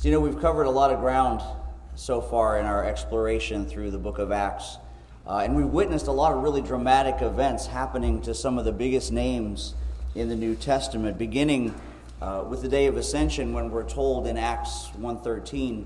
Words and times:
So, 0.00 0.08
you 0.08 0.14
know, 0.14 0.20
we've 0.20 0.40
covered 0.40 0.64
a 0.64 0.70
lot 0.70 0.94
of 0.94 1.00
ground 1.00 1.42
so 1.94 2.22
far 2.22 2.58
in 2.58 2.64
our 2.64 2.86
exploration 2.86 3.66
through 3.66 3.90
the 3.90 3.98
book 3.98 4.18
of 4.18 4.32
Acts. 4.32 4.78
Uh, 5.26 5.42
and 5.44 5.54
we've 5.54 5.66
witnessed 5.66 6.06
a 6.06 6.10
lot 6.10 6.32
of 6.32 6.42
really 6.42 6.62
dramatic 6.62 7.20
events 7.20 7.66
happening 7.66 8.22
to 8.22 8.32
some 8.32 8.58
of 8.58 8.64
the 8.64 8.72
biggest 8.72 9.12
names 9.12 9.74
in 10.14 10.30
the 10.30 10.36
New 10.36 10.54
Testament, 10.54 11.18
beginning 11.18 11.78
uh, 12.22 12.46
with 12.48 12.62
the 12.62 12.68
day 12.68 12.86
of 12.86 12.96
ascension 12.96 13.52
when 13.52 13.70
we're 13.70 13.86
told 13.86 14.26
in 14.26 14.38
Acts 14.38 14.88
1.13 14.98 15.84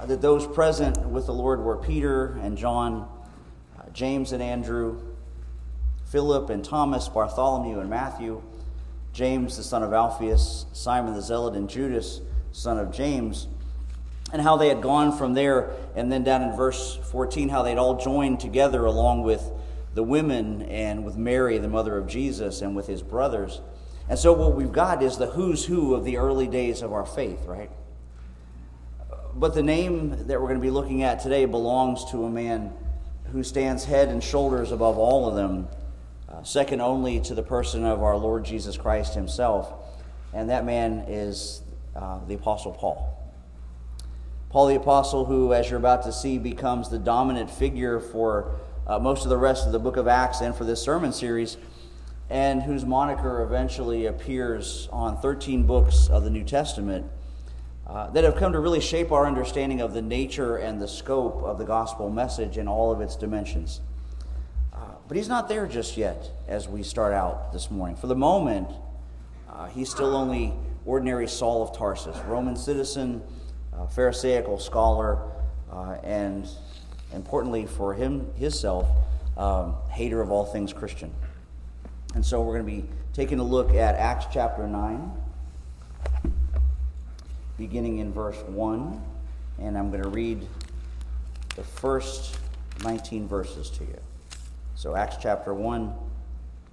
uh, 0.00 0.06
that 0.06 0.22
those 0.22 0.46
present 0.46 0.98
with 1.00 1.26
the 1.26 1.34
Lord 1.34 1.60
were 1.60 1.76
Peter 1.76 2.38
and 2.42 2.56
John, 2.56 3.06
uh, 3.78 3.82
James 3.92 4.32
and 4.32 4.42
Andrew, 4.42 5.02
Philip 6.06 6.48
and 6.48 6.64
Thomas, 6.64 7.10
Bartholomew 7.10 7.78
and 7.80 7.90
Matthew, 7.90 8.40
James 9.12 9.58
the 9.58 9.62
son 9.62 9.82
of 9.82 9.92
Alphaeus, 9.92 10.64
Simon 10.72 11.12
the 11.12 11.20
Zealot, 11.20 11.56
and 11.56 11.68
Judas 11.68 12.22
son 12.54 12.78
of 12.78 12.92
James, 12.92 13.48
and 14.32 14.40
how 14.40 14.56
they 14.56 14.68
had 14.68 14.80
gone 14.80 15.16
from 15.16 15.34
there. 15.34 15.70
And 15.96 16.10
then 16.10 16.22
down 16.22 16.42
in 16.42 16.56
verse 16.56 16.96
14, 17.10 17.48
how 17.48 17.62
they'd 17.62 17.78
all 17.78 17.96
joined 17.96 18.40
together 18.40 18.84
along 18.84 19.24
with 19.24 19.50
the 19.94 20.02
women 20.02 20.62
and 20.62 21.04
with 21.04 21.16
Mary, 21.16 21.58
the 21.58 21.68
mother 21.68 21.98
of 21.98 22.06
Jesus, 22.06 22.62
and 22.62 22.74
with 22.74 22.86
his 22.86 23.02
brothers. 23.02 23.60
And 24.08 24.18
so, 24.18 24.32
what 24.32 24.54
we've 24.54 24.72
got 24.72 25.02
is 25.02 25.18
the 25.18 25.26
who's 25.26 25.64
who 25.64 25.94
of 25.94 26.04
the 26.04 26.16
early 26.16 26.46
days 26.46 26.82
of 26.82 26.92
our 26.92 27.06
faith, 27.06 27.44
right? 27.46 27.70
But 29.34 29.54
the 29.54 29.62
name 29.62 30.10
that 30.28 30.40
we're 30.40 30.48
going 30.48 30.60
to 30.60 30.64
be 30.64 30.70
looking 30.70 31.02
at 31.02 31.20
today 31.20 31.44
belongs 31.44 32.04
to 32.12 32.24
a 32.24 32.30
man 32.30 32.72
who 33.32 33.42
stands 33.42 33.84
head 33.84 34.08
and 34.08 34.22
shoulders 34.22 34.70
above 34.70 34.96
all 34.96 35.28
of 35.28 35.34
them, 35.34 35.66
uh, 36.28 36.42
second 36.44 36.80
only 36.80 37.20
to 37.20 37.34
the 37.34 37.42
person 37.42 37.84
of 37.84 38.02
our 38.02 38.16
Lord 38.16 38.44
Jesus 38.44 38.76
Christ 38.76 39.14
himself. 39.14 39.72
And 40.32 40.50
that 40.50 40.64
man 40.64 41.04
is 41.08 41.62
uh, 41.96 42.20
the 42.26 42.34
Apostle 42.34 42.72
Paul. 42.72 43.10
Paul 44.50 44.66
the 44.68 44.76
Apostle, 44.76 45.24
who, 45.24 45.52
as 45.52 45.68
you're 45.68 45.78
about 45.78 46.04
to 46.04 46.12
see, 46.12 46.38
becomes 46.38 46.88
the 46.88 46.98
dominant 46.98 47.50
figure 47.50 47.98
for 47.98 48.54
uh, 48.86 48.98
most 48.98 49.24
of 49.24 49.30
the 49.30 49.36
rest 49.36 49.66
of 49.66 49.72
the 49.72 49.78
book 49.78 49.96
of 49.96 50.06
Acts 50.06 50.40
and 50.40 50.54
for 50.54 50.64
this 50.64 50.80
sermon 50.82 51.12
series, 51.12 51.56
and 52.30 52.62
whose 52.62 52.84
moniker 52.84 53.42
eventually 53.42 54.06
appears 54.06 54.88
on 54.92 55.16
13 55.20 55.64
books 55.64 56.08
of 56.08 56.24
the 56.24 56.30
New 56.30 56.44
Testament 56.44 57.06
uh, 57.86 58.10
that 58.10 58.24
have 58.24 58.36
come 58.36 58.52
to 58.52 58.60
really 58.60 58.80
shape 58.80 59.12
our 59.12 59.26
understanding 59.26 59.80
of 59.80 59.92
the 59.92 60.02
nature 60.02 60.56
and 60.56 60.80
the 60.80 60.88
scope 60.88 61.42
of 61.42 61.58
the 61.58 61.64
gospel 61.64 62.08
message 62.10 62.56
in 62.56 62.66
all 62.66 62.90
of 62.90 63.00
its 63.00 63.16
dimensions. 63.16 63.80
Uh, 64.72 64.78
but 65.06 65.16
he's 65.16 65.28
not 65.28 65.48
there 65.48 65.66
just 65.66 65.96
yet 65.96 66.30
as 66.48 66.66
we 66.68 66.82
start 66.82 67.12
out 67.12 67.52
this 67.52 67.70
morning. 67.70 67.96
For 67.96 68.06
the 68.06 68.16
moment, 68.16 68.68
uh, 69.50 69.66
he's 69.66 69.90
still 69.90 70.16
only 70.16 70.54
ordinary 70.86 71.26
Saul 71.26 71.62
of 71.62 71.76
Tarsus, 71.76 72.16
Roman 72.26 72.56
citizen, 72.56 73.22
uh, 73.72 73.86
Pharisaical 73.86 74.58
scholar, 74.58 75.18
uh, 75.72 75.96
and 76.02 76.48
importantly 77.12 77.66
for 77.66 77.94
him 77.94 78.32
himself, 78.34 78.86
um, 79.36 79.74
hater 79.90 80.20
of 80.20 80.30
all 80.30 80.44
things 80.44 80.72
Christian. 80.72 81.12
And 82.14 82.24
so 82.24 82.42
we're 82.42 82.54
going 82.60 82.66
to 82.66 82.82
be 82.82 82.88
taking 83.12 83.40
a 83.40 83.44
look 83.44 83.74
at 83.74 83.96
Acts 83.96 84.26
chapter 84.32 84.66
9, 84.66 85.10
beginning 87.58 87.98
in 87.98 88.12
verse 88.12 88.40
1, 88.46 89.02
and 89.58 89.78
I'm 89.78 89.90
going 89.90 90.02
to 90.02 90.08
read 90.08 90.46
the 91.56 91.64
first 91.64 92.38
19 92.82 93.26
verses 93.26 93.70
to 93.70 93.84
you. 93.84 93.98
So 94.74 94.94
Acts 94.94 95.16
chapter 95.20 95.54
1, 95.54 95.94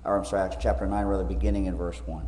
or 0.04 0.18
I'm 0.18 0.26
sorry, 0.26 0.44
Acts 0.44 0.58
chapter 0.60 0.86
9, 0.86 1.06
rather, 1.06 1.24
beginning 1.24 1.66
in 1.66 1.76
verse 1.76 2.02
1. 2.06 2.28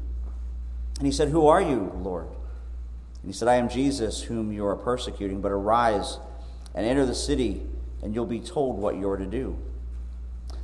And 1.01 1.07
he 1.07 1.11
said, 1.11 1.29
Who 1.29 1.47
are 1.47 1.59
you, 1.59 1.91
Lord? 1.95 2.27
And 2.27 3.25
he 3.25 3.33
said, 3.33 3.47
I 3.47 3.55
am 3.55 3.69
Jesus, 3.69 4.21
whom 4.21 4.51
you 4.51 4.63
are 4.67 4.75
persecuting, 4.75 5.41
but 5.41 5.51
arise 5.51 6.19
and 6.75 6.85
enter 6.85 7.07
the 7.07 7.15
city, 7.15 7.63
and 8.03 8.13
you'll 8.13 8.27
be 8.27 8.39
told 8.39 8.77
what 8.77 8.97
you 8.97 9.09
are 9.09 9.17
to 9.17 9.25
do. 9.25 9.57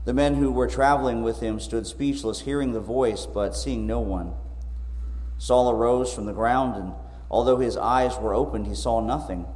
The 0.06 0.14
men 0.14 0.36
who 0.36 0.52
were 0.52 0.68
traveling 0.68 1.24
with 1.24 1.40
him 1.40 1.60
stood 1.60 1.88
speechless, 1.88 2.42
hearing 2.42 2.74
the 2.74 2.80
voice, 2.80 3.26
but 3.26 3.56
seeing 3.56 3.88
no 3.88 4.00
one. 4.00 4.36
Saul 5.40 5.72
arose 5.72 6.14
from 6.14 6.28
the 6.28 6.34
ground, 6.34 6.76
and 6.76 6.94
although 7.32 7.58
his 7.58 7.76
eyes 7.76 8.16
were 8.20 8.36
opened, 8.36 8.68
he 8.68 8.76
saw 8.76 9.00
nothing. 9.00 9.48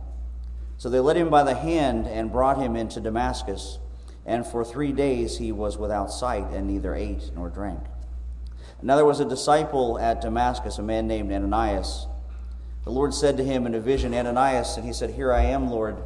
So 0.79 0.89
they 0.89 0.99
led 0.99 1.15
him 1.15 1.29
by 1.29 1.43
the 1.43 1.53
hand 1.53 2.07
and 2.07 2.31
brought 2.31 2.57
him 2.57 2.75
into 2.75 2.99
Damascus. 2.99 3.77
And 4.25 4.47
for 4.47 4.65
three 4.65 4.93
days 4.93 5.37
he 5.37 5.51
was 5.51 5.77
without 5.77 6.11
sight, 6.11 6.47
and 6.51 6.65
neither 6.65 6.95
ate 6.95 7.29
nor 7.35 7.49
drank. 7.49 7.81
Now 8.83 8.95
there 8.95 9.05
was 9.05 9.19
a 9.19 9.25
disciple 9.25 9.99
at 9.99 10.21
Damascus, 10.21 10.79
a 10.79 10.81
man 10.81 11.07
named 11.07 11.31
Ananias. 11.31 12.07
The 12.83 12.91
Lord 12.91 13.13
said 13.13 13.37
to 13.37 13.43
him 13.43 13.67
in 13.67 13.75
a 13.75 13.79
vision, 13.79 14.13
Ananias, 14.13 14.75
and 14.75 14.85
he 14.85 14.93
said, 14.93 15.11
Here 15.11 15.31
I 15.31 15.43
am, 15.43 15.69
Lord. 15.69 15.97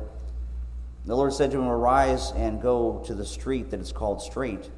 The 1.06 1.16
Lord 1.16 1.34
said 1.34 1.52
to 1.52 1.58
him, 1.58 1.68
Arise 1.68 2.32
and 2.32 2.62
go 2.62 3.02
to 3.06 3.14
the 3.14 3.26
street 3.26 3.70
that 3.70 3.80
is 3.80 3.94
called 3.94 4.22
Straight. 4.22 4.70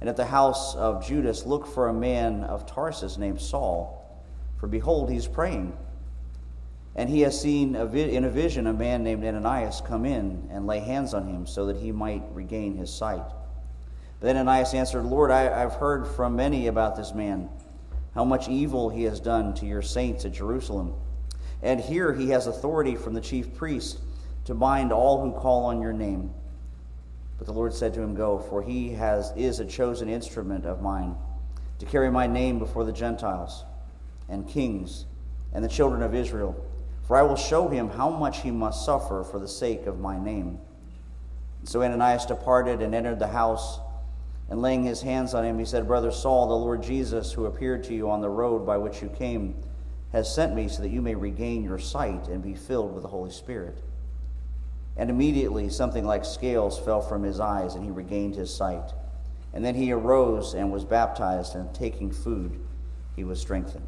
And 0.00 0.08
at 0.08 0.16
the 0.16 0.26
house 0.26 0.74
of 0.74 1.06
Judas, 1.06 1.46
look 1.46 1.66
for 1.66 1.88
a 1.88 1.94
man 1.94 2.44
of 2.44 2.66
Tarsus 2.66 3.16
named 3.16 3.40
Saul, 3.40 4.22
for 4.60 4.66
behold, 4.66 5.10
he 5.10 5.16
is 5.16 5.26
praying. 5.26 5.76
And 6.94 7.08
he 7.08 7.22
has 7.22 7.40
seen 7.40 7.74
in 7.74 8.24
a 8.24 8.30
vision 8.30 8.66
a 8.66 8.72
man 8.72 9.02
named 9.02 9.24
Ananias 9.24 9.80
come 9.86 10.04
in 10.04 10.48
and 10.52 10.66
lay 10.66 10.80
hands 10.80 11.14
on 11.14 11.26
him 11.26 11.46
so 11.46 11.66
that 11.66 11.76
he 11.76 11.90
might 11.90 12.24
regain 12.32 12.76
his 12.76 12.92
sight. 12.92 13.24
Then 14.20 14.36
Ananias 14.36 14.74
answered, 14.74 15.04
Lord, 15.04 15.30
I, 15.30 15.42
have 15.42 15.74
heard 15.74 16.06
from 16.06 16.36
many 16.36 16.66
about 16.66 16.96
this 16.96 17.14
man, 17.14 17.48
how 18.14 18.24
much 18.24 18.48
evil 18.48 18.90
he 18.90 19.04
has 19.04 19.20
done 19.20 19.54
to 19.54 19.66
your 19.66 19.82
saints 19.82 20.24
at 20.24 20.32
Jerusalem. 20.32 20.94
And 21.62 21.80
here 21.80 22.12
he 22.12 22.30
has 22.30 22.46
authority 22.46 22.96
from 22.96 23.14
the 23.14 23.20
chief 23.20 23.54
priest 23.54 24.00
to 24.44 24.54
bind 24.54 24.92
all 24.92 25.22
who 25.22 25.38
call 25.38 25.66
on 25.66 25.80
your 25.80 25.92
name. 25.92 26.32
But 27.36 27.46
the 27.46 27.52
Lord 27.52 27.72
said 27.72 27.94
to 27.94 28.02
him, 28.02 28.14
Go, 28.14 28.38
for 28.38 28.62
he 28.62 28.90
has, 28.94 29.32
is 29.36 29.60
a 29.60 29.64
chosen 29.64 30.08
instrument 30.08 30.66
of 30.66 30.82
mine 30.82 31.14
to 31.78 31.86
carry 31.86 32.10
my 32.10 32.26
name 32.26 32.58
before 32.58 32.84
the 32.84 32.92
Gentiles 32.92 33.64
and 34.28 34.48
kings 34.48 35.06
and 35.52 35.64
the 35.64 35.68
children 35.68 36.02
of 36.02 36.14
Israel. 36.14 36.56
For 37.06 37.16
I 37.16 37.22
will 37.22 37.36
show 37.36 37.68
him 37.68 37.88
how 37.88 38.10
much 38.10 38.42
he 38.42 38.50
must 38.50 38.84
suffer 38.84 39.24
for 39.24 39.38
the 39.38 39.48
sake 39.48 39.86
of 39.86 40.00
my 40.00 40.22
name. 40.22 40.58
So 41.64 41.82
Ananias 41.82 42.26
departed 42.26 42.82
and 42.82 42.94
entered 42.94 43.18
the 43.18 43.28
house. 43.28 43.80
And 44.48 44.62
laying 44.62 44.84
his 44.84 45.02
hands 45.02 45.34
on 45.34 45.44
him, 45.44 45.58
he 45.58 45.64
said, 45.64 45.86
Brother 45.86 46.10
Saul, 46.10 46.48
the 46.48 46.54
Lord 46.54 46.82
Jesus, 46.82 47.32
who 47.32 47.46
appeared 47.46 47.84
to 47.84 47.94
you 47.94 48.10
on 48.10 48.22
the 48.22 48.30
road 48.30 48.64
by 48.64 48.78
which 48.78 49.02
you 49.02 49.08
came, 49.08 49.54
has 50.12 50.34
sent 50.34 50.54
me 50.54 50.68
so 50.68 50.82
that 50.82 50.88
you 50.88 51.02
may 51.02 51.14
regain 51.14 51.62
your 51.62 51.78
sight 51.78 52.28
and 52.28 52.42
be 52.42 52.54
filled 52.54 52.94
with 52.94 53.02
the 53.02 53.08
Holy 53.08 53.30
Spirit. 53.30 53.82
And 54.96 55.10
immediately 55.10 55.68
something 55.68 56.04
like 56.04 56.24
scales 56.24 56.78
fell 56.78 57.02
from 57.02 57.22
his 57.22 57.40
eyes, 57.40 57.74
and 57.74 57.84
he 57.84 57.90
regained 57.90 58.34
his 58.34 58.52
sight. 58.52 58.92
And 59.52 59.64
then 59.64 59.74
he 59.74 59.92
arose 59.92 60.54
and 60.54 60.72
was 60.72 60.84
baptized, 60.84 61.54
and 61.54 61.72
taking 61.74 62.10
food, 62.10 62.58
he 63.16 63.24
was 63.24 63.40
strengthened. 63.40 63.86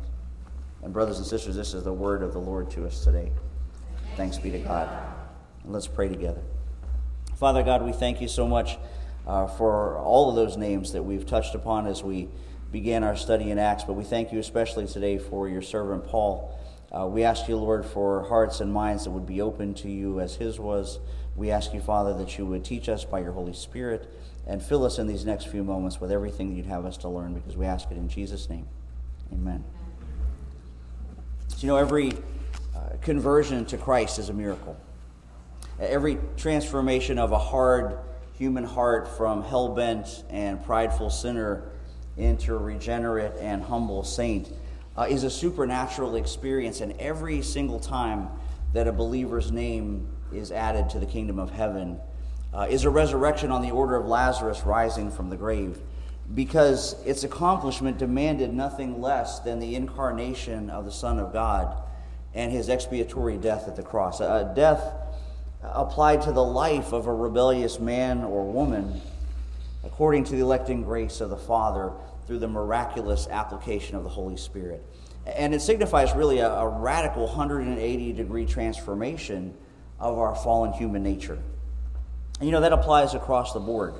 And, 0.82 0.93
brothers 0.93 1.19
and 1.19 1.26
sisters, 1.26 1.56
this 1.56 1.72
is 1.72 1.84
the 1.84 1.93
word 1.93 2.22
of 2.22 2.32
the 2.32 2.38
Lord 2.38 2.70
to 2.72 2.87
us 2.87 3.03
today. 3.03 3.32
Thanks 4.16 4.38
be 4.38 4.50
to 4.50 4.58
God. 4.58 4.88
And 5.64 5.73
let's 5.73 5.87
pray 5.87 6.08
together. 6.08 6.43
Father 7.37 7.62
God, 7.62 7.82
we 7.82 7.93
thank 7.93 8.20
you 8.20 8.29
so 8.29 8.46
much 8.46 8.79
uh, 9.26 9.46
for 9.46 9.99
all 9.99 10.31
of 10.31 10.37
those 10.37 10.56
names 10.56 10.93
that 10.93 11.02
we've 11.02 11.26
touched 11.26 11.55
upon 11.55 11.87
as 11.87 12.02
we 12.02 12.28
began 12.72 13.05
our 13.05 13.17
study 13.17 13.50
in 13.50 13.58
Acts. 13.58 13.84
But 13.84 13.94
we 13.94 14.05
thank 14.05 14.32
you 14.32 14.38
especially 14.38 14.87
today 14.87 15.19
for 15.19 15.49
your 15.49 15.62
servant 15.62 16.06
Paul. 16.06 16.58
Uh, 16.93 17.06
we 17.06 17.22
ask 17.22 17.49
you, 17.49 17.56
Lord, 17.56 17.87
for 17.87 18.28
hearts 18.28 18.61
and 18.61 18.72
minds 18.72 19.05
that 19.05 19.11
would 19.11 19.26
be 19.26 19.40
open 19.40 19.75
to 19.75 19.88
you 19.88 20.20
as 20.20 20.34
his 20.37 20.58
was. 20.58 20.99
We 21.37 21.50
ask 21.50 21.72
you, 21.72 21.81
Father, 21.81 22.14
that 22.14 22.37
you 22.37 22.46
would 22.46 22.64
teach 22.64 22.88
us 22.88 23.05
by 23.05 23.20
your 23.20 23.32
Holy 23.32 23.52
Spirit 23.52 24.12
and 24.46 24.61
fill 24.61 24.84
us 24.84 24.99
in 24.99 25.06
these 25.06 25.25
next 25.25 25.46
few 25.46 25.62
moments 25.62 26.00
with 26.00 26.11
everything 26.11 26.56
you'd 26.56 26.66
have 26.66 26.84
us 26.84 26.96
to 26.99 27.08
learn 27.08 27.34
because 27.34 27.56
we 27.56 27.66
ask 27.66 27.90
it 27.90 27.96
in 27.96 28.08
Jesus' 28.08 28.50
name. 28.50 28.66
Amen. 29.32 29.62
So, 31.49 31.58
you 31.61 31.69
know, 31.69 31.76
every 31.76 32.12
uh, 32.75 32.96
conversion 33.00 33.64
to 33.66 33.78
Christ 33.78 34.19
is 34.19 34.28
a 34.28 34.32
miracle. 34.32 34.76
Every 35.78 36.19
transformation 36.37 37.19
of 37.19 37.31
a 37.31 37.38
hard, 37.38 37.99
human 38.40 38.64
heart 38.64 39.06
from 39.19 39.42
hell 39.42 39.69
bent 39.69 40.25
and 40.31 40.64
prideful 40.64 41.10
sinner 41.10 41.62
into 42.16 42.56
regenerate 42.56 43.34
and 43.38 43.62
humble 43.62 44.02
saint 44.02 44.50
uh, 44.96 45.02
is 45.02 45.25
a 45.25 45.31
supernatural 45.31 46.16
experience. 46.16 46.81
And 46.81 46.98
every 46.98 47.42
single 47.42 47.78
time 47.78 48.31
that 48.72 48.88
a 48.88 48.92
believer's 48.92 49.52
name 49.52 50.08
is 50.32 50.50
added 50.52 50.88
to 50.88 50.98
the 50.98 51.04
kingdom 51.04 51.38
of 51.38 51.50
heaven 51.50 52.00
uh, 52.54 52.66
is 52.70 52.87
a 52.87 52.90
resurrection 52.90 53.50
on 53.50 53.60
the 53.60 53.72
order 53.72 53.94
of 53.94 54.06
Lazarus 54.06 54.62
rising 54.64 55.10
from 55.10 55.28
the 55.28 55.37
grave, 55.37 55.78
because 56.34 56.96
its 57.04 57.25
accomplishment 57.25 57.98
demanded 57.98 58.54
nothing 58.54 59.02
less 59.02 59.40
than 59.40 59.58
the 59.58 59.75
incarnation 59.75 60.70
of 60.70 60.87
the 60.87 60.92
Son 60.92 61.19
of 61.19 61.31
God 61.31 61.76
and 62.32 62.50
his 62.50 62.70
expiatory 62.70 63.37
death 63.37 63.69
at 63.69 63.76
the 63.76 63.82
cross. 63.82 64.20
A 64.20 64.50
death 64.56 64.94
applied 65.62 66.23
to 66.23 66.33
the 66.33 66.43
life 66.43 66.93
of 66.93 67.07
a 67.07 67.15
rebellious 67.15 67.79
man 67.79 68.25
or 68.25 68.51
woman 68.51 69.01
according 69.85 70.25
to 70.25 70.33
the 70.33 70.41
electing 70.41 70.83
grace 70.83 71.21
of 71.21 71.31
the 71.31 71.37
Father 71.37 71.93
through 72.27 72.39
the 72.39 72.49
miraculous 72.49 73.27
application 73.29 73.97
of 73.97 74.03
the 74.03 74.09
Holy 74.09 74.37
Spirit. 74.37 74.85
And 75.27 75.55
it 75.55 75.61
signifies 75.61 76.15
really 76.15 76.39
a, 76.39 76.51
a 76.51 76.69
radical 76.69 77.27
180 77.27 78.12
degree 78.12 78.47
transformation 78.47 79.55
of 79.99 80.19
our 80.19 80.35
fallen 80.35 80.73
human 80.73 81.03
nature. 81.03 81.39
And 82.39 82.47
you 82.47 82.53
know, 82.53 82.61
that 82.61 82.73
applies 82.73 83.15
across 83.15 83.53
the 83.53 83.61
board. 83.61 83.95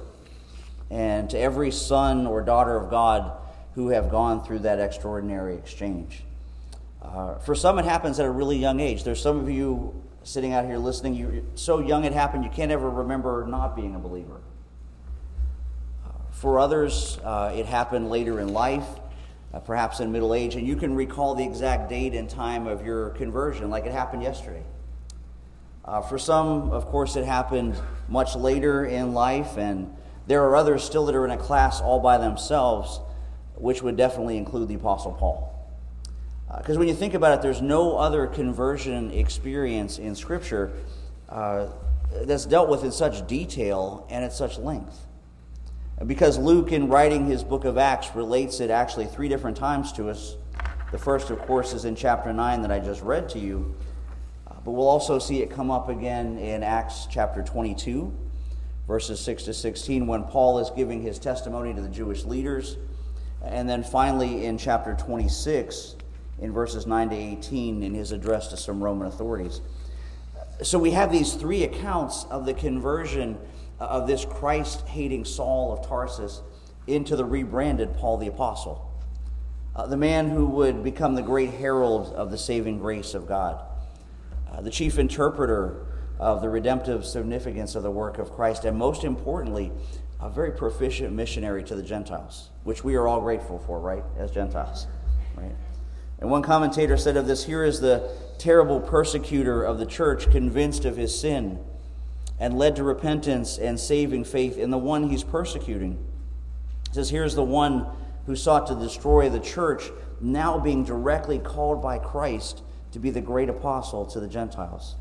And 0.91 1.31
to 1.31 1.39
every 1.39 1.71
son 1.71 2.27
or 2.27 2.43
daughter 2.43 2.77
of 2.77 2.91
God 2.91 3.33
who 3.75 3.89
have 3.89 4.11
gone 4.11 4.45
through 4.45 4.61
that 4.61 4.81
extraordinary 4.81 5.55
exchange. 5.55 6.23
Uh, 7.01 7.39
for 7.39 7.55
some, 7.55 7.79
it 7.79 7.85
happens 7.85 8.19
at 8.19 8.27
a 8.27 8.31
really 8.31 8.59
young 8.59 8.81
age. 8.81 9.05
There's 9.05 9.23
some 9.23 9.39
of 9.39 9.49
you 9.49 10.03
sitting 10.23 10.53
out 10.53 10.65
here 10.65 10.79
listening, 10.79 11.15
you're 11.15 11.43
so 11.55 11.79
young 11.79 12.05
it 12.05 12.13
happened 12.13 12.45
you 12.45 12.51
can't 12.51 12.71
ever 12.71 12.89
remember 12.89 13.47
not 13.47 13.75
being 13.75 13.95
a 13.95 13.99
believer. 13.99 14.41
For 16.31 16.59
others, 16.59 17.19
uh, 17.23 17.53
it 17.55 17.67
happened 17.67 18.09
later 18.09 18.41
in 18.41 18.49
life, 18.49 18.87
uh, 19.53 19.61
perhaps 19.61 20.01
in 20.01 20.11
middle 20.11 20.33
age, 20.33 20.55
and 20.55 20.67
you 20.67 20.77
can 20.77 20.95
recall 20.95 21.35
the 21.35 21.45
exact 21.45 21.91
date 21.91 22.15
and 22.15 22.31
time 22.31 22.67
of 22.67 22.85
your 22.85 23.11
conversion 23.11 23.69
like 23.69 23.85
it 23.85 23.93
happened 23.93 24.23
yesterday. 24.23 24.63
Uh, 25.85 26.01
for 26.01 26.19
some, 26.19 26.71
of 26.71 26.87
course, 26.87 27.17
it 27.17 27.25
happened 27.25 27.75
much 28.09 28.37
later 28.37 28.87
in 28.87 29.13
life, 29.13 29.59
and 29.59 29.95
there 30.27 30.45
are 30.45 30.57
others 30.57 30.85
still 30.85 31.05
that 31.07 31.15
are 31.15 31.25
in 31.25 31.31
a 31.31 31.37
class 31.37 31.81
all 31.81 32.01
by 32.01 32.17
themselves, 32.17 33.01
which 33.57 33.83
would 33.83 33.97
definitely 33.97 34.37
include 34.37 34.69
the 34.69 34.75
Apostle 34.77 35.13
Paul. 35.13 35.50
Because 36.59 36.77
uh, 36.77 36.79
when 36.81 36.89
you 36.89 36.95
think 36.95 37.15
about 37.15 37.39
it, 37.39 37.43
there's 37.43 37.63
no 37.63 37.97
other 37.97 38.27
conversion 38.27 39.11
experience 39.13 39.99
in 39.99 40.15
Scripture 40.15 40.73
uh, 41.29 41.69
that's 42.23 42.45
dealt 42.45 42.69
with 42.69 42.83
in 42.83 42.91
such 42.93 43.27
detail 43.27 44.07
and 44.11 44.25
at 44.25 44.33
such 44.33 44.59
length. 44.59 45.07
Because 46.07 46.39
Luke, 46.39 46.73
in 46.73 46.89
writing 46.89 47.27
his 47.27 47.45
book 47.45 47.65
of 47.65 47.77
Acts, 47.77 48.17
relates 48.17 48.61
it 48.61 48.71
actually 48.71 49.07
three 49.07 49.29
different 49.29 49.57
times 49.57 49.93
to 49.93 50.09
us. 50.09 50.37
The 50.93 50.99
first, 50.99 51.31
of 51.31 51.39
course, 51.41 51.73
is 51.73 51.85
in 51.85 51.95
chapter 51.95 52.33
9 52.33 52.63
that 52.63 52.73
I 52.73 52.81
just 52.81 53.03
read 53.03 53.29
to 53.31 53.39
you. 53.39 53.75
Uh, 54.49 54.55
but 54.65 54.73
we'll 54.73 54.89
also 54.89 55.19
see 55.19 55.43
it 55.43 55.51
come 55.51 55.71
up 55.71 55.89
again 55.89 56.39
in 56.39 56.63
Acts 56.63 57.07
chapter 57.09 57.43
22, 57.43 58.13
verses 58.89 59.21
6 59.21 59.45
to 59.45 59.55
16, 59.55 60.07
when 60.07 60.25
Paul 60.25 60.59
is 60.59 60.71
giving 60.71 61.03
his 61.03 61.19
testimony 61.19 61.75
to 61.75 61.83
the 61.83 61.89
Jewish 61.89 62.25
leaders. 62.25 62.77
And 63.45 63.69
then 63.69 63.85
finally 63.85 64.47
in 64.47 64.59
chapter 64.59 64.95
26, 64.95 65.97
in 66.41 66.53
verses 66.53 66.87
9 66.87 67.11
to 67.11 67.17
18 67.17 67.83
in 67.83 67.95
his 67.95 68.13
address 68.13 68.49
to 68.49 68.57
some 68.57 68.83
Roman 68.83 69.07
authorities. 69.07 69.61
So 70.63 70.79
we 70.79 70.91
have 70.91 71.11
these 71.11 71.35
three 71.35 71.65
accounts 71.65 72.25
of 72.25 72.47
the 72.47 72.55
conversion 72.55 73.39
of 73.79 74.07
this 74.07 74.25
Christ 74.25 74.87
hating 74.89 75.25
Saul 75.25 75.73
of 75.73 75.87
Tarsus 75.87 76.43
into 76.87 77.17
the 77.17 77.25
rebranded 77.25 77.95
Paul 77.95 78.19
the 78.19 78.27
Apostle, 78.27 78.87
uh, 79.75 79.87
the 79.87 79.97
man 79.97 80.29
who 80.29 80.47
would 80.47 80.83
become 80.83 81.15
the 81.15 81.23
great 81.23 81.51
herald 81.51 82.13
of 82.15 82.31
the 82.31 82.39
saving 82.39 82.79
grace 82.79 83.15
of 83.15 83.27
God, 83.27 83.63
uh, 84.51 84.61
the 84.61 84.71
chief 84.71 84.99
interpreter 84.99 85.87
of 86.19 86.43
the 86.43 86.49
redemptive 86.49 87.07
significance 87.07 87.75
of 87.75 87.83
the 87.83 87.91
work 87.91 88.19
of 88.19 88.33
Christ, 88.33 88.65
and 88.65 88.77
most 88.77 89.05
importantly, 89.05 89.73
a 90.21 90.29
very 90.29 90.53
proficient 90.53 91.15
missionary 91.15 91.65
to 91.65 91.75
the 91.75 91.83
Gentiles, 91.83 92.51
which 92.65 92.85
we 92.85 92.95
are 92.97 93.09
all 93.09 93.23
grateful 93.23 93.59
for, 93.59 93.81
right, 93.81 94.05
as 94.19 94.31
Gentiles? 94.31 94.87
And 96.21 96.31
one 96.31 96.43
commentator 96.43 96.97
said 96.97 97.17
of 97.17 97.27
this 97.27 97.45
here 97.45 97.65
is 97.65 97.81
the 97.81 98.11
terrible 98.39 98.81
persecutor 98.81 99.63
of 99.63 99.79
the 99.79 99.87
church, 99.87 100.31
convinced 100.31 100.85
of 100.85 100.97
his 100.97 101.19
sin 101.19 101.59
and 102.39 102.59
led 102.59 102.75
to 102.77 102.83
repentance 102.83 103.59
and 103.59 103.79
saving 103.79 104.25
faith 104.25 104.57
in 104.57 104.71
the 104.71 104.79
one 104.79 105.11
he's 105.11 105.23
persecuting. 105.23 105.99
He 106.89 106.95
says, 106.95 107.11
Here's 107.11 107.35
the 107.35 107.45
one 107.45 107.87
who 108.27 108.35
sought 108.35 108.67
to 108.69 108.75
destroy 108.75 109.29
the 109.29 109.41
church, 109.41 109.91
now 110.21 110.59
being 110.59 110.85
directly 110.85 111.39
called 111.39 111.83
by 111.83 111.99
Christ 111.99 112.63
to 112.93 112.99
be 112.99 113.11
the 113.11 113.21
great 113.21 113.49
apostle 113.49 114.07
to 114.07 114.21
the 114.21 114.27
Gentiles. 114.27 114.97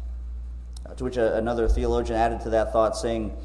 Uh, 0.86 0.94
to 0.96 1.04
which 1.06 1.18
a, 1.18 1.38
another 1.38 1.68
theologian 1.68 2.20
added 2.20 2.42
to 2.42 2.50
that 2.52 2.74
thought, 2.74 2.96
saying, 2.98 3.36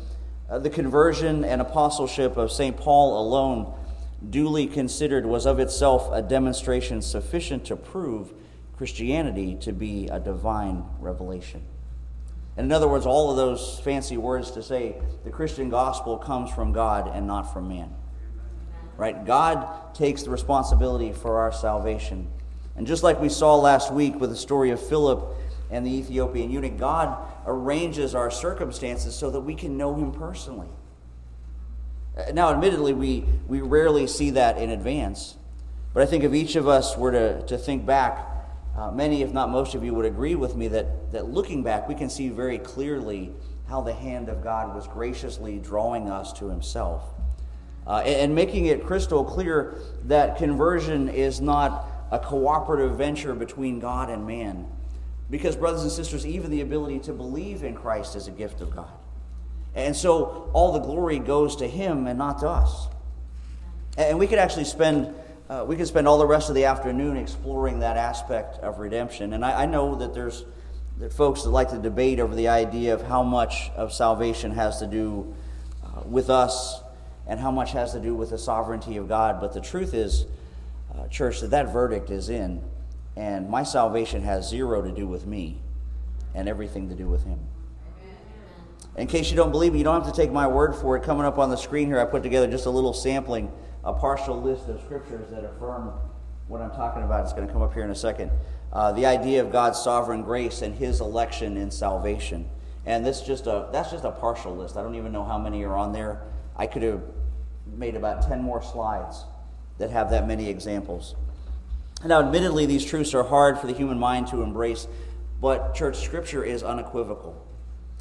uh, 0.50 0.58
The 0.58 0.70
conversion 0.70 1.44
and 1.44 1.60
apostleship 1.60 2.36
of 2.36 2.50
St. 2.50 2.76
Paul 2.76 3.20
alone 3.20 3.74
duly 4.28 4.66
considered, 4.66 5.26
was 5.26 5.46
of 5.46 5.58
itself 5.58 6.08
a 6.12 6.22
demonstration 6.22 7.02
sufficient 7.02 7.64
to 7.66 7.76
prove 7.76 8.32
Christianity 8.76 9.56
to 9.60 9.72
be 9.72 10.08
a 10.08 10.18
divine 10.18 10.84
revelation. 10.98 11.62
And 12.56 12.66
in 12.66 12.72
other 12.72 12.88
words, 12.88 13.06
all 13.06 13.30
of 13.30 13.36
those 13.36 13.80
fancy 13.80 14.16
words 14.16 14.52
to 14.52 14.62
say 14.62 14.96
the 15.24 15.30
Christian 15.30 15.68
gospel 15.68 16.18
comes 16.18 16.50
from 16.50 16.72
God 16.72 17.10
and 17.12 17.26
not 17.26 17.52
from 17.52 17.68
man. 17.68 17.94
Right? 18.96 19.24
God 19.24 19.94
takes 19.94 20.22
the 20.22 20.30
responsibility 20.30 21.12
for 21.12 21.38
our 21.38 21.52
salvation. 21.52 22.28
And 22.76 22.86
just 22.86 23.02
like 23.02 23.20
we 23.20 23.28
saw 23.28 23.56
last 23.56 23.92
week 23.92 24.20
with 24.20 24.30
the 24.30 24.36
story 24.36 24.70
of 24.70 24.80
Philip 24.80 25.36
and 25.70 25.84
the 25.84 25.90
Ethiopian 25.90 26.50
eunuch, 26.50 26.78
God 26.78 27.16
arranges 27.46 28.14
our 28.14 28.30
circumstances 28.30 29.14
so 29.16 29.30
that 29.30 29.40
we 29.40 29.54
can 29.54 29.76
know 29.76 29.94
him 29.94 30.12
personally. 30.12 30.68
Now, 32.32 32.50
admittedly, 32.50 32.92
we, 32.92 33.24
we 33.48 33.60
rarely 33.60 34.06
see 34.06 34.30
that 34.30 34.58
in 34.58 34.70
advance. 34.70 35.36
But 35.92 36.02
I 36.02 36.06
think 36.06 36.24
if 36.24 36.32
each 36.32 36.56
of 36.56 36.68
us 36.68 36.96
were 36.96 37.12
to, 37.12 37.42
to 37.46 37.58
think 37.58 37.84
back, 37.86 38.26
uh, 38.76 38.90
many, 38.90 39.22
if 39.22 39.32
not 39.32 39.50
most 39.50 39.74
of 39.74 39.84
you, 39.84 39.94
would 39.94 40.04
agree 40.06 40.34
with 40.34 40.56
me 40.56 40.68
that, 40.68 41.12
that 41.12 41.28
looking 41.28 41.62
back, 41.62 41.88
we 41.88 41.94
can 41.94 42.08
see 42.08 42.28
very 42.28 42.58
clearly 42.58 43.32
how 43.68 43.80
the 43.80 43.92
hand 43.92 44.28
of 44.28 44.42
God 44.42 44.74
was 44.74 44.86
graciously 44.86 45.58
drawing 45.58 46.08
us 46.08 46.32
to 46.34 46.48
Himself. 46.48 47.02
Uh, 47.86 48.02
and, 48.04 48.16
and 48.16 48.34
making 48.34 48.66
it 48.66 48.84
crystal 48.84 49.24
clear 49.24 49.78
that 50.04 50.36
conversion 50.36 51.08
is 51.08 51.40
not 51.40 51.86
a 52.10 52.18
cooperative 52.18 52.96
venture 52.96 53.34
between 53.34 53.80
God 53.80 54.08
and 54.10 54.26
man. 54.26 54.66
Because, 55.30 55.56
brothers 55.56 55.82
and 55.82 55.90
sisters, 55.90 56.26
even 56.26 56.50
the 56.50 56.60
ability 56.60 57.00
to 57.00 57.12
believe 57.12 57.64
in 57.64 57.74
Christ 57.74 58.14
is 58.14 58.28
a 58.28 58.30
gift 58.30 58.60
of 58.60 58.74
God. 58.74 58.92
And 59.74 59.94
so 59.96 60.50
all 60.52 60.72
the 60.72 60.80
glory 60.80 61.18
goes 61.18 61.56
to 61.56 61.66
him 61.66 62.06
and 62.06 62.18
not 62.18 62.38
to 62.40 62.48
us. 62.48 62.88
And 63.96 64.18
we 64.18 64.26
could 64.26 64.38
actually 64.38 64.64
spend 64.64 65.14
uh, 65.48 65.62
we 65.68 65.76
could 65.76 65.86
spend 65.86 66.08
all 66.08 66.16
the 66.16 66.26
rest 66.26 66.48
of 66.48 66.54
the 66.54 66.64
afternoon 66.64 67.18
exploring 67.18 67.80
that 67.80 67.98
aspect 67.98 68.56
of 68.60 68.78
redemption. 68.78 69.34
And 69.34 69.44
I, 69.44 69.64
I 69.64 69.66
know 69.66 69.94
that 69.96 70.14
there's 70.14 70.44
that 70.98 71.12
folks 71.12 71.42
that 71.42 71.50
like 71.50 71.70
to 71.70 71.78
debate 71.78 72.20
over 72.20 72.34
the 72.34 72.48
idea 72.48 72.94
of 72.94 73.02
how 73.02 73.22
much 73.22 73.70
of 73.76 73.92
salvation 73.92 74.52
has 74.52 74.78
to 74.78 74.86
do 74.86 75.34
uh, 75.84 76.02
with 76.06 76.30
us 76.30 76.80
and 77.26 77.40
how 77.40 77.50
much 77.50 77.72
has 77.72 77.92
to 77.92 78.00
do 78.00 78.14
with 78.14 78.30
the 78.30 78.38
sovereignty 78.38 78.96
of 78.96 79.08
God. 79.08 79.40
But 79.40 79.52
the 79.52 79.60
truth 79.60 79.92
is, 79.92 80.26
uh, 80.94 81.08
church, 81.08 81.40
that 81.40 81.50
that 81.50 81.72
verdict 81.72 82.10
is 82.10 82.28
in, 82.28 82.62
and 83.16 83.48
my 83.48 83.64
salvation 83.64 84.22
has 84.22 84.48
zero 84.48 84.82
to 84.82 84.92
do 84.92 85.06
with 85.06 85.26
me 85.26 85.60
and 86.34 86.48
everything 86.48 86.88
to 86.88 86.94
do 86.94 87.08
with 87.08 87.24
Him. 87.24 87.40
In 88.96 89.08
case 89.08 89.30
you 89.30 89.36
don't 89.36 89.50
believe 89.50 89.72
me, 89.72 89.78
you 89.78 89.84
don't 89.84 90.04
have 90.04 90.12
to 90.12 90.20
take 90.20 90.30
my 90.30 90.46
word 90.46 90.74
for 90.74 90.96
it. 90.96 91.02
Coming 91.02 91.26
up 91.26 91.38
on 91.38 91.50
the 91.50 91.56
screen 91.56 91.88
here, 91.88 91.98
I 91.98 92.04
put 92.04 92.22
together 92.22 92.46
just 92.46 92.66
a 92.66 92.70
little 92.70 92.92
sampling, 92.92 93.50
a 93.82 93.92
partial 93.92 94.40
list 94.40 94.68
of 94.68 94.80
scriptures 94.82 95.30
that 95.30 95.44
affirm 95.44 95.92
what 96.46 96.60
I'm 96.60 96.70
talking 96.70 97.02
about. 97.02 97.24
It's 97.24 97.32
going 97.32 97.46
to 97.46 97.52
come 97.52 97.62
up 97.62 97.74
here 97.74 97.82
in 97.82 97.90
a 97.90 97.96
second. 97.96 98.30
Uh, 98.72 98.92
the 98.92 99.06
idea 99.06 99.40
of 99.42 99.50
God's 99.50 99.80
sovereign 99.80 100.22
grace 100.22 100.62
and 100.62 100.74
His 100.74 101.00
election 101.00 101.56
in 101.56 101.70
salvation. 101.70 102.48
And 102.86 103.04
this 103.04 103.22
just 103.22 103.46
a 103.46 103.68
that's 103.72 103.90
just 103.90 104.04
a 104.04 104.10
partial 104.10 104.54
list. 104.54 104.76
I 104.76 104.82
don't 104.82 104.94
even 104.94 105.10
know 105.10 105.24
how 105.24 105.38
many 105.38 105.64
are 105.64 105.74
on 105.74 105.92
there. 105.92 106.22
I 106.56 106.66
could 106.66 106.82
have 106.82 107.02
made 107.66 107.96
about 107.96 108.28
ten 108.28 108.42
more 108.42 108.62
slides 108.62 109.24
that 109.78 109.90
have 109.90 110.10
that 110.10 110.28
many 110.28 110.48
examples. 110.48 111.16
Now, 112.04 112.20
admittedly, 112.20 112.66
these 112.66 112.84
truths 112.84 113.14
are 113.14 113.24
hard 113.24 113.58
for 113.58 113.66
the 113.66 113.72
human 113.72 113.98
mind 113.98 114.26
to 114.28 114.42
embrace, 114.42 114.86
but 115.40 115.74
church 115.74 115.96
scripture 115.96 116.44
is 116.44 116.62
unequivocal. 116.62 117.44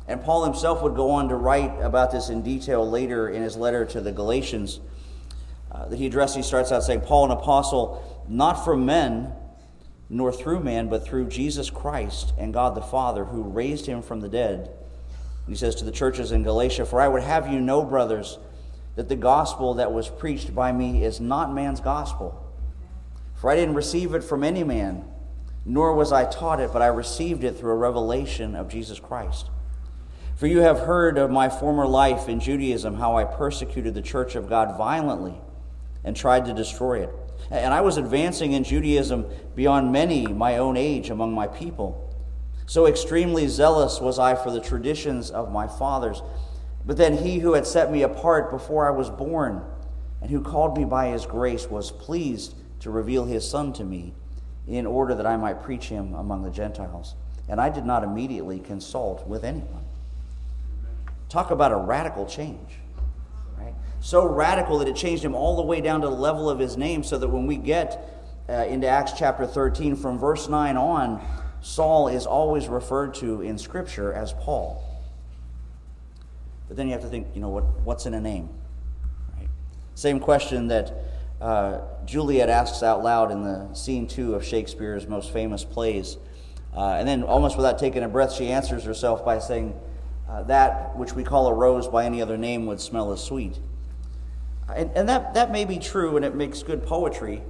And 0.07 0.22
Paul 0.22 0.43
himself 0.43 0.81
would 0.81 0.95
go 0.95 1.12
on 1.12 1.29
to 1.29 1.36
write 1.36 1.79
about 1.81 2.12
this 2.12 2.29
in 2.29 2.41
detail 2.41 2.89
later 2.89 3.29
in 3.29 3.41
his 3.41 3.55
letter 3.55 3.86
to 3.86 4.01
the 4.01 4.12
Galatians 4.12 4.79
uh, 5.72 5.86
that 5.88 5.98
he 5.98 6.05
addressed. 6.05 6.36
He 6.36 6.43
starts 6.43 6.72
out 6.72 6.83
saying, 6.83 7.01
Paul, 7.01 7.25
an 7.25 7.31
apostle, 7.31 8.25
not 8.27 8.65
from 8.65 8.86
men, 8.86 9.31
nor 10.10 10.31
through 10.31 10.60
man, 10.60 10.89
but 10.89 11.05
through 11.05 11.29
Jesus 11.29 11.69
Christ 11.69 12.33
and 12.38 12.53
God 12.53 12.75
the 12.75 12.81
Father, 12.81 13.25
who 13.25 13.43
raised 13.43 13.86
him 13.86 14.01
from 14.01 14.19
the 14.19 14.29
dead. 14.29 14.69
And 15.45 15.50
he 15.50 15.55
says 15.55 15.75
to 15.75 15.86
the 15.86 15.91
churches 15.91 16.31
in 16.31 16.43
Galatia, 16.43 16.86
For 16.86 17.00
I 17.00 17.07
would 17.07 17.24
have 17.24 17.51
you 17.51 17.60
know, 17.60 17.83
brothers, 17.83 18.38
that 18.95 19.10
the 19.10 19.15
gospel 19.15 19.75
that 19.75 19.91
was 19.91 20.10
preached 20.10 20.53
by 20.53 20.72
me 20.72 21.03
is 21.03 21.19
not 21.19 21.53
man's 21.53 21.79
gospel. 21.79 22.39
For 23.36 23.50
I 23.50 23.55
didn't 23.55 23.75
receive 23.75 24.13
it 24.13 24.24
from 24.24 24.43
any 24.43 24.63
man 24.63 25.05
nor 25.65 25.93
was 25.93 26.12
I 26.12 26.25
taught 26.25 26.60
it, 26.60 26.74
but 26.74 26.81
I 26.81 26.88
received 26.88 27.43
it 27.43 27.57
through 27.57 27.72
a 27.72 27.75
revelation 27.75 28.55
of 28.55 28.67
Jesus 28.67 29.00
Christ. 29.00 29.50
For 30.35 30.47
you 30.47 30.59
have 30.59 30.79
heard 30.79 31.17
of 31.17 31.29
my 31.29 31.47
former 31.47 31.85
life 31.85 32.27
in 32.27 32.39
Judaism, 32.39 32.95
how 32.95 33.17
I 33.17 33.23
persecuted 33.23 33.93
the 33.93 34.01
church 34.01 34.35
of 34.35 34.49
God 34.49 34.77
violently 34.77 35.35
and 36.03 36.15
tried 36.15 36.45
to 36.45 36.53
destroy 36.53 37.03
it. 37.03 37.09
And 37.51 37.73
I 37.73 37.81
was 37.81 37.97
advancing 37.97 38.53
in 38.53 38.63
Judaism 38.63 39.25
beyond 39.55 39.91
many 39.91 40.25
my 40.27 40.57
own 40.57 40.75
age 40.75 41.09
among 41.09 41.33
my 41.33 41.47
people. 41.47 41.99
So 42.65 42.87
extremely 42.87 43.47
zealous 43.47 43.99
was 43.99 44.17
I 44.17 44.35
for 44.35 44.49
the 44.49 44.61
traditions 44.61 45.29
of 45.29 45.51
my 45.51 45.67
fathers. 45.67 46.23
But 46.85 46.97
then 46.97 47.17
he 47.17 47.39
who 47.39 47.53
had 47.53 47.67
set 47.67 47.91
me 47.91 48.01
apart 48.01 48.49
before 48.49 48.87
I 48.87 48.91
was 48.91 49.09
born, 49.09 49.61
and 50.21 50.31
who 50.31 50.41
called 50.41 50.77
me 50.77 50.85
by 50.85 51.07
his 51.07 51.25
grace, 51.25 51.67
was 51.67 51.91
pleased 51.91 52.55
to 52.79 52.89
reveal 52.89 53.25
his 53.25 53.47
Son 53.47 53.71
to 53.73 53.83
me 53.83 54.13
in 54.67 54.85
order 54.85 55.13
that 55.13 55.27
I 55.27 55.37
might 55.37 55.61
preach 55.61 55.89
him 55.89 56.13
among 56.13 56.43
the 56.43 56.49
Gentiles. 56.49 57.15
And 57.47 57.59
I 57.59 57.69
did 57.69 57.85
not 57.85 58.03
immediately 58.03 58.59
consult 58.59 59.27
with 59.27 59.43
anyone. 59.43 59.82
Talk 61.33 61.49
about 61.49 61.71
a 61.71 61.77
radical 61.77 62.27
change. 62.27 62.77
Right? 63.57 63.73
So 64.01 64.23
radical 64.23 64.77
that 64.77 64.87
it 64.87 64.95
changed 64.95 65.25
him 65.25 65.33
all 65.33 65.55
the 65.55 65.63
way 65.63 65.81
down 65.81 66.01
to 66.01 66.07
the 66.07 66.13
level 66.13 66.47
of 66.47 66.59
his 66.59 66.77
name, 66.77 67.03
so 67.03 67.17
that 67.17 67.27
when 67.27 67.47
we 67.47 67.57
get 67.57 68.21
uh, 68.47 68.67
into 68.69 68.85
Acts 68.87 69.13
chapter 69.17 69.47
13, 69.47 69.95
from 69.95 70.19
verse 70.19 70.47
9 70.47 70.77
on, 70.77 71.25
Saul 71.59 72.07
is 72.07 72.27
always 72.27 72.67
referred 72.67 73.15
to 73.15 73.41
in 73.41 73.57
Scripture 73.57 74.13
as 74.13 74.31
Paul. 74.33 74.83
But 76.67 76.77
then 76.77 76.85
you 76.85 76.93
have 76.93 77.01
to 77.01 77.09
think, 77.09 77.25
you 77.33 77.41
know, 77.41 77.49
what, 77.49 77.63
what's 77.83 78.05
in 78.05 78.13
a 78.13 78.21
name? 78.21 78.49
Right? 79.35 79.49
Same 79.95 80.19
question 80.19 80.67
that 80.67 80.93
uh, 81.41 81.79
Juliet 82.05 82.47
asks 82.47 82.83
out 82.83 83.01
loud 83.01 83.31
in 83.31 83.41
the 83.41 83.73
scene 83.73 84.05
two 84.05 84.35
of 84.35 84.45
Shakespeare's 84.45 85.07
most 85.07 85.33
famous 85.33 85.63
plays. 85.63 86.15
Uh, 86.77 86.89
and 86.89 87.07
then, 87.07 87.23
almost 87.23 87.57
without 87.57 87.79
taking 87.79 88.03
a 88.03 88.07
breath, 88.07 88.33
she 88.33 88.49
answers 88.49 88.83
herself 88.83 89.25
by 89.25 89.39
saying, 89.39 89.73
uh, 90.27 90.44
That 90.44 90.96
which 90.96 91.13
we 91.13 91.24
call 91.24 91.48
a 91.48 91.53
rose 91.53 91.88
by 91.88 92.06
any 92.06 92.22
other 92.22 92.38
name 92.38 92.65
would 92.65 92.80
smell 92.80 93.12
as 93.12 93.24
sweet. 93.24 93.58
And, 94.74 94.92
and 94.96 95.10
that, 95.10 95.34
that 95.34 95.51
may 95.51 95.65
be 95.65 95.77
true 95.77 96.15
and 96.15 96.25
it 96.25 96.36
makes 96.36 96.63
good 96.63 96.86
poetry. 96.86 97.44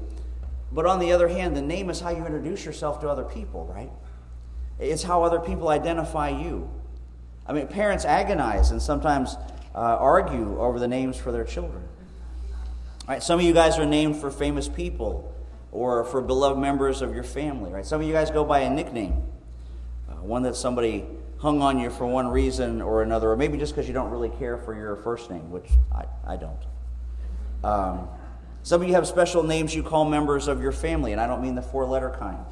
But 0.72 0.86
on 0.86 1.00
the 1.00 1.12
other 1.12 1.28
hand, 1.28 1.56
the 1.56 1.62
name 1.62 1.90
is 1.90 2.00
how 2.00 2.10
you 2.10 2.26
introduce 2.26 2.66
yourself 2.66 3.00
to 3.02 3.10
other 3.10 3.24
people, 3.24 3.66
right? 3.66 3.92
It's 4.80 5.04
how 5.04 5.24
other 5.24 5.40
people 5.40 5.70
identify 5.70 6.30
you. 6.30 6.70
I 7.46 7.54
mean, 7.54 7.68
parents 7.68 8.06
agonize 8.06 8.72
and 8.72 8.82
sometimes 8.82 9.36
uh, 9.76 9.80
argue 9.80 10.60
over 10.60 10.80
the 10.80 10.88
names 10.88 11.18
for 11.18 11.32
their 11.32 11.44
children. 11.44 11.84
Right? 13.08 13.22
Some 13.22 13.40
of 13.40 13.46
you 13.46 13.54
guys 13.54 13.78
are 13.78 13.86
named 13.86 14.18
for 14.18 14.32
famous 14.32 14.68
people 14.68 15.34
or 15.72 16.06
for 16.06 16.22
beloved 16.22 16.58
members 16.58 17.02
of 17.02 17.14
your 17.14 17.24
family. 17.24 17.72
Right? 17.72 17.86
Some 17.86 18.02
of 18.02 18.08
you 18.08 18.14
guys 18.14 18.32
go 18.32 18.44
by 18.44 18.62
a 18.62 18.70
nickname, 18.70 19.24
uh, 20.10 20.16
one 20.16 20.44
that 20.44 20.56
somebody 20.56 21.06
hung 21.44 21.62
on 21.62 21.78
you 21.78 21.90
for 21.90 22.08
one 22.08 22.30
reason 22.30 22.82
or 22.82 23.04
another, 23.04 23.30
or 23.30 23.36
maybe 23.36 23.58
just 23.58 23.74
because 23.74 23.86
you 23.86 23.94
don't 23.94 24.10
really 24.10 24.30
care 24.30 24.58
for 24.58 24.74
your 24.74 24.96
first 24.96 25.30
name, 25.30 25.52
which 25.52 25.70
I, 25.94 26.06
I 26.26 26.38
don't. 26.38 26.58
Um, 27.66 28.08
some 28.64 28.82
of 28.82 28.88
you 28.88 28.94
have 28.94 29.06
special 29.06 29.44
names 29.44 29.76
you 29.76 29.84
call 29.84 30.06
members 30.06 30.48
of 30.48 30.62
your 30.62 30.72
family, 30.72 31.12
and 31.12 31.20
I 31.20 31.28
don't 31.28 31.42
mean 31.42 31.56
the 31.56 31.62
four 31.62 31.84
letter 31.84 32.16
kind, 32.18 32.46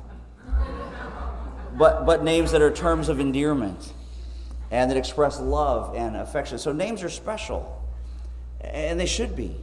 but, 1.78 2.06
but 2.06 2.26
names 2.26 2.52
that 2.52 2.62
are 2.62 2.70
terms 2.70 3.08
of 3.08 3.22
endearment 3.22 3.94
and 4.72 4.92
that 4.92 4.98
express 4.98 5.40
love 5.40 5.96
and 5.96 6.18
affection. 6.18 6.58
So 6.58 6.74
names 6.74 7.02
are 7.02 7.10
special, 7.10 7.82
and 8.60 9.00
they 9.00 9.06
should 9.06 9.38
be. 9.38 9.56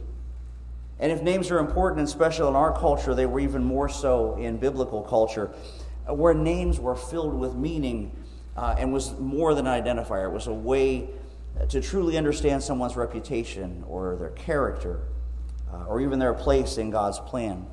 And 0.97 1.11
if 1.11 1.21
names 1.21 1.51
are 1.51 1.59
important 1.59 1.99
and 1.99 2.09
special 2.09 2.47
in 2.47 2.55
our 2.55 2.75
culture, 2.75 3.13
they 3.13 3.27
were 3.27 3.39
even 3.39 3.63
more 3.63 3.89
so 3.89 4.37
in 4.37 4.57
biblical 4.57 5.03
culture, 5.03 5.51
where 6.07 6.33
names 6.33 6.79
were 6.79 6.95
filled 6.95 7.35
with 7.35 7.53
meaning 7.53 8.11
uh, 8.59 8.75
and 8.77 8.91
was 8.91 9.17
more 9.17 9.53
than 9.53 9.67
an 9.67 9.81
identifier. 9.81 10.25
It 10.25 10.33
was 10.33 10.47
a 10.47 10.53
way 10.53 11.07
to 11.69 11.79
truly 11.79 12.17
understand 12.17 12.61
someone's 12.61 12.97
reputation 12.97 13.85
or 13.87 14.17
their 14.17 14.31
character 14.31 14.99
uh, 15.71 15.85
or 15.85 16.01
even 16.01 16.19
their 16.19 16.33
place 16.33 16.77
in 16.77 16.89
God's 16.89 17.19
plan. 17.19 17.65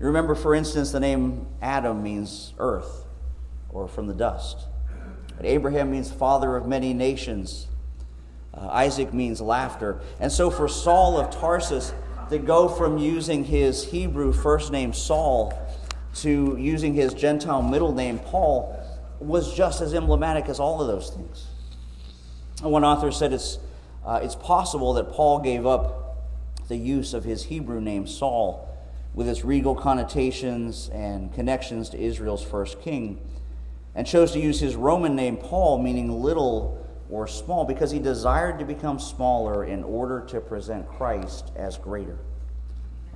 You 0.00 0.06
remember, 0.06 0.34
for 0.34 0.54
instance, 0.54 0.92
the 0.92 1.00
name 1.00 1.46
Adam 1.60 2.02
means 2.02 2.54
earth 2.58 3.04
or 3.68 3.86
from 3.86 4.06
the 4.06 4.14
dust. 4.14 4.66
But 5.36 5.44
Abraham 5.44 5.90
means 5.90 6.10
father 6.10 6.56
of 6.56 6.66
many 6.66 6.94
nations. 6.94 7.66
Uh, 8.54 8.66
Isaac 8.68 9.12
means 9.12 9.42
laughter. 9.42 10.00
And 10.20 10.32
so 10.32 10.50
for 10.50 10.68
Saul 10.68 11.20
of 11.20 11.30
Tarsus, 11.30 11.92
to 12.30 12.38
go 12.38 12.66
from 12.66 12.96
using 12.96 13.44
his 13.44 13.84
Hebrew 13.84 14.32
first 14.32 14.72
name 14.72 14.94
Saul 14.94 15.52
to 16.16 16.56
using 16.58 16.94
his 16.94 17.12
Gentile 17.12 17.60
middle 17.60 17.92
name 17.94 18.18
Paul 18.18 18.74
was 19.20 19.54
just 19.54 19.80
as 19.80 19.94
emblematic 19.94 20.48
as 20.48 20.60
all 20.60 20.80
of 20.80 20.88
those 20.88 21.10
things. 21.10 21.46
One 22.62 22.84
author 22.84 23.10
said 23.10 23.32
it's, 23.32 23.58
uh, 24.04 24.20
it's 24.22 24.34
possible 24.34 24.94
that 24.94 25.12
Paul 25.12 25.40
gave 25.40 25.66
up 25.66 26.26
the 26.68 26.76
use 26.76 27.14
of 27.14 27.24
his 27.24 27.44
Hebrew 27.44 27.80
name 27.80 28.06
Saul 28.06 28.68
with 29.14 29.28
its 29.28 29.44
regal 29.44 29.74
connotations 29.74 30.88
and 30.90 31.32
connections 31.32 31.88
to 31.90 32.00
Israel's 32.00 32.44
first 32.44 32.80
king 32.80 33.20
and 33.94 34.06
chose 34.06 34.32
to 34.32 34.38
use 34.38 34.60
his 34.60 34.76
Roman 34.76 35.16
name 35.16 35.36
Paul, 35.36 35.82
meaning 35.82 36.22
little 36.22 36.86
or 37.10 37.26
small 37.26 37.64
because 37.64 37.90
he 37.90 37.98
desired 37.98 38.58
to 38.58 38.64
become 38.64 38.98
smaller 38.98 39.64
in 39.64 39.82
order 39.82 40.20
to 40.26 40.40
present 40.40 40.88
Christ 40.88 41.50
as 41.56 41.78
greater. 41.78 42.18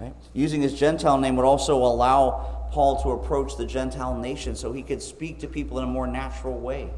Right? 0.01 0.15
Using 0.33 0.63
his 0.63 0.79
Gentile 0.79 1.19
name 1.19 1.37
would 1.37 1.45
also 1.45 1.77
allow 1.77 2.69
Paul 2.73 3.03
to 3.03 3.11
approach 3.11 3.57
the 3.57 3.67
Gentile 3.67 4.17
nation 4.17 4.57
so 4.57 4.73
he 4.73 4.83
could 4.83 5.03
speak 5.03 5.41
to 5.41 5.47
people 5.47 5.79
in 5.79 5.85
a 5.85 5.89
more 5.89 6.07
natural 6.07 6.59
way, 6.59 6.91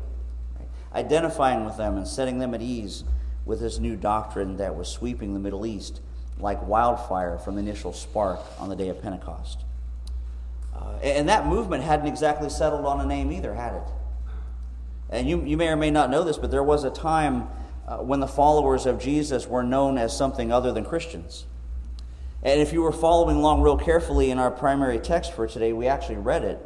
right? 0.58 0.68
identifying 0.94 1.64
with 1.64 1.76
them 1.76 1.96
and 1.96 2.06
setting 2.06 2.38
them 2.38 2.54
at 2.54 2.62
ease 2.62 3.04
with 3.44 3.60
his 3.60 3.78
new 3.78 3.96
doctrine 3.96 4.56
that 4.56 4.74
was 4.74 4.88
sweeping 4.88 5.34
the 5.34 5.40
Middle 5.40 5.66
East 5.66 6.00
like 6.38 6.66
wildfire 6.66 7.38
from 7.38 7.56
the 7.56 7.60
initial 7.60 7.92
spark 7.92 8.40
on 8.58 8.68
the 8.68 8.76
day 8.76 8.88
of 8.88 9.00
Pentecost. 9.02 9.64
Uh, 10.74 10.94
and 11.02 11.28
that 11.28 11.46
movement 11.46 11.84
hadn't 11.84 12.06
exactly 12.06 12.48
settled 12.48 12.86
on 12.86 13.00
a 13.00 13.06
name 13.06 13.30
either, 13.30 13.54
had 13.54 13.74
it? 13.74 13.88
And 15.10 15.28
you, 15.28 15.44
you 15.44 15.56
may 15.56 15.68
or 15.68 15.76
may 15.76 15.90
not 15.90 16.10
know 16.10 16.24
this, 16.24 16.38
but 16.38 16.50
there 16.50 16.62
was 16.62 16.84
a 16.84 16.90
time 16.90 17.48
uh, 17.86 17.98
when 17.98 18.20
the 18.20 18.26
followers 18.26 18.86
of 18.86 18.98
Jesus 18.98 19.46
were 19.46 19.62
known 19.62 19.98
as 19.98 20.16
something 20.16 20.50
other 20.50 20.72
than 20.72 20.84
Christians. 20.84 21.46
And 22.44 22.60
if 22.60 22.74
you 22.74 22.82
were 22.82 22.92
following 22.92 23.36
along 23.36 23.62
real 23.62 23.78
carefully 23.78 24.30
in 24.30 24.38
our 24.38 24.50
primary 24.50 24.98
text 24.98 25.32
for 25.32 25.46
today, 25.46 25.72
we 25.72 25.86
actually 25.86 26.18
read 26.18 26.44
it. 26.44 26.58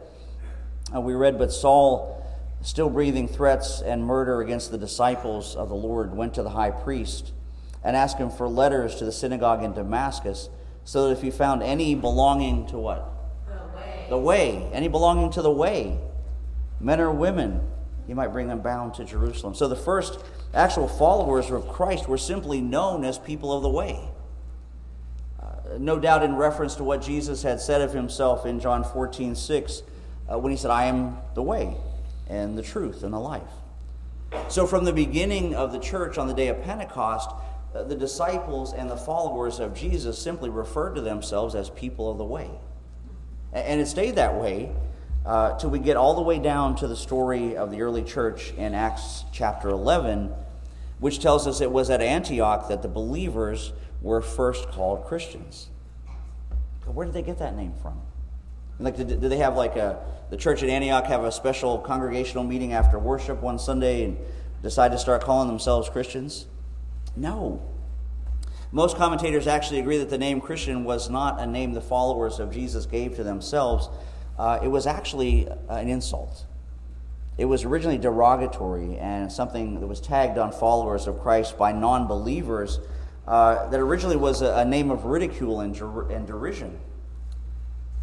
Uh, 0.93 1.01
we 1.01 1.15
read, 1.15 1.39
But 1.39 1.53
Saul, 1.53 2.27
still 2.63 2.91
breathing 2.91 3.29
threats 3.29 3.81
and 3.81 4.05
murder 4.05 4.41
against 4.41 4.73
the 4.73 4.79
disciples 4.79 5.55
of 5.55 5.69
the 5.69 5.77
Lord, 5.77 6.17
went 6.17 6.35
to 6.35 6.43
the 6.43 6.51
high 6.51 6.73
priest 6.73 7.33
and 7.85 7.95
asked 7.95 8.19
him 8.19 8.29
for 8.29 8.49
letters 8.49 8.97
to 8.97 9.05
the 9.05 9.13
synagogue 9.13 9.63
in 9.63 9.73
Damascus, 9.73 10.49
so 10.83 11.07
that 11.07 11.13
if 11.13 11.23
he 11.23 11.31
found 11.31 11.63
any 11.63 11.95
belonging 11.95 12.67
to 12.67 12.79
what? 12.79 13.13
The 13.47 13.77
way. 13.77 14.07
The 14.09 14.19
way. 14.19 14.71
Any 14.73 14.89
belonging 14.89 15.31
to 15.33 15.43
the 15.43 15.53
way, 15.53 15.97
men 16.81 17.01
or 17.01 17.13
women 17.13 17.61
he 18.09 18.15
might 18.15 18.33
bring 18.33 18.49
them 18.49 18.61
bound 18.61 18.95
to 18.95 19.05
Jerusalem. 19.05 19.55
So 19.55 19.69
the 19.69 19.77
first 19.77 20.19
actual 20.55 20.89
followers 20.89 21.51
of 21.51 21.69
Christ 21.69 22.09
were 22.09 22.17
simply 22.17 22.61
known 22.61 23.05
as 23.05 23.19
people 23.19 23.53
of 23.53 23.63
the 23.63 23.69
way. 23.69 24.01
No 25.77 25.99
doubt 25.99 26.23
in 26.23 26.37
reference 26.37 26.77
to 26.77 26.85
what 26.85 27.03
Jesus 27.03 27.43
had 27.43 27.61
said 27.61 27.83
of 27.83 27.93
himself 27.93 28.47
in 28.47 28.61
John 28.61 28.85
14, 28.85 29.35
6, 29.35 29.83
uh, 30.31 30.39
when 30.39 30.51
he 30.51 30.57
said, 30.57 30.71
I 30.71 30.87
am 30.87 31.19
the 31.35 31.43
way 31.43 31.77
and 32.29 32.57
the 32.57 32.63
truth 32.63 33.03
and 33.03 33.13
the 33.13 33.19
life. 33.19 33.43
So 34.49 34.67
from 34.67 34.85
the 34.85 34.93
beginning 34.93 35.55
of 35.55 35.73
the 35.73 35.79
church 35.79 36.19
on 36.19 36.29
the 36.29 36.35
day 36.35 36.49
of 36.49 36.63
Pentecost, 36.63 37.31
uh, 37.75 37.83
the 37.83 37.95
disciples 37.95 38.73
and 38.73 38.91
the 38.91 38.97
followers 38.97 39.59
of 39.59 39.75
Jesus 39.75 40.19
simply 40.19 40.51
referred 40.51 40.95
to 40.95 41.01
themselves 41.01 41.55
as 41.55 41.71
people 41.71 42.11
of 42.11 42.19
the 42.19 42.25
way. 42.25 42.51
And 43.53 43.81
it 43.81 43.87
stayed 43.87 44.17
that 44.17 44.35
way 44.35 44.71
uh, 45.25 45.59
till 45.59 45.71
we 45.71 45.79
get 45.79 45.97
all 45.97 46.15
the 46.15 46.23
way 46.23 46.39
down 46.39 46.77
to 46.77 46.89
the 46.89 46.97
story 46.97 47.57
of 47.57 47.71
the 47.71 47.83
early 47.83 48.03
church 48.03 48.53
in 48.57 48.75
Acts 48.75 49.25
chapter 49.33 49.69
11, 49.69 50.33
which 50.99 51.21
tells 51.21 51.47
us 51.47 51.61
it 51.61 51.71
was 51.71 51.91
at 51.91 52.01
Antioch 52.01 52.69
that 52.69 52.83
the 52.83 52.89
believers 52.89 53.73
were 54.03 54.21
first 54.21 54.69
called 54.71 55.05
Christians. 55.05 55.69
where 56.87 57.05
did 57.05 57.15
they 57.15 57.23
get 57.23 57.39
that 57.39 57.57
name 57.57 57.75
from? 57.83 58.01
Like, 58.79 58.97
did, 58.97 59.09
did 59.09 59.21
they 59.21 59.39
have 59.39 59.57
like 59.57 59.77
a 59.77 59.99
the 60.31 60.37
church 60.37 60.63
at 60.63 60.69
Antioch 60.69 61.07
have 61.07 61.25
a 61.25 61.33
special 61.33 61.79
congregational 61.79 62.45
meeting 62.45 62.73
after 62.75 62.99
worship 62.99 63.41
one 63.41 63.59
Sunday 63.59 64.05
and 64.05 64.19
decide 64.63 64.93
to 64.93 64.99
start 64.99 65.23
calling 65.23 65.49
themselves 65.49 65.89
Christians? 65.89 66.47
No. 67.17 67.63
Most 68.71 68.97
commentators 68.97 69.47
actually 69.47 69.81
agree 69.81 69.97
that 69.99 70.11
the 70.11 70.19
name 70.19 70.43
Christian 70.43 70.85
was 70.85 71.09
not 71.09 71.41
a 71.41 71.47
name 71.47 71.73
the 71.73 71.81
followers 71.81 72.39
of 72.39 72.53
Jesus 72.53 72.85
gave 72.85 73.17
to 73.17 73.25
themselves, 73.25 73.89
uh, 74.39 74.59
it 74.63 74.69
was 74.69 74.87
actually 74.87 75.49
an 75.71 75.89
insult. 75.89 76.45
It 77.39 77.47
was 77.47 77.65
originally 77.65 77.99
derogatory 77.99 78.99
and 78.99 79.33
something 79.33 79.81
that 79.81 79.87
was 79.87 80.01
tagged 80.01 80.37
on 80.37 80.53
followers 80.53 81.07
of 81.07 81.21
Christ 81.21 81.57
by 81.57 81.73
non 81.73 82.07
believers 82.07 82.81
uh, 83.29 83.69
that 83.69 83.79
originally 83.79 84.17
was 84.17 84.41
a, 84.41 84.55
a, 84.55 84.65
name 84.65 84.91
of 84.91 85.05
ridicule 85.05 85.61
and, 85.61 85.77
and 86.11 86.27
derision. 86.27 86.81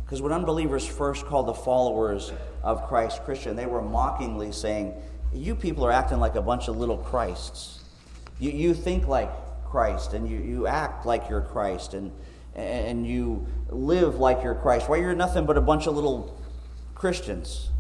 Because 0.03 0.21
when 0.21 0.31
unbelievers 0.31 0.85
first 0.85 1.25
called 1.25 1.47
the 1.47 1.53
followers 1.53 2.31
of 2.61 2.87
Christ 2.87 3.23
Christian, 3.23 3.55
they 3.55 3.65
were 3.65 3.81
mockingly 3.81 4.51
saying, 4.51 4.93
You 5.33 5.55
people 5.55 5.83
are 5.83 5.91
acting 5.91 6.19
like 6.19 6.35
a 6.35 6.43
bunch 6.43 6.67
of 6.67 6.77
little 6.77 6.99
Christs. 6.99 7.83
You, 8.37 8.51
you 8.51 8.75
think 8.75 9.07
like 9.07 9.31
Christ, 9.65 10.13
and 10.13 10.29
you, 10.29 10.37
you 10.37 10.67
act 10.67 11.07
like 11.07 11.27
you're 11.27 11.41
Christ, 11.41 11.95
and, 11.95 12.11
and 12.53 13.07
you 13.07 13.47
live 13.69 14.17
like 14.17 14.43
you're 14.43 14.53
Christ. 14.53 14.87
Why, 14.87 14.97
you're 14.97 15.15
nothing 15.15 15.47
but 15.47 15.57
a 15.57 15.61
bunch 15.61 15.87
of 15.87 15.95
little 15.95 16.39
Christians. 16.93 17.71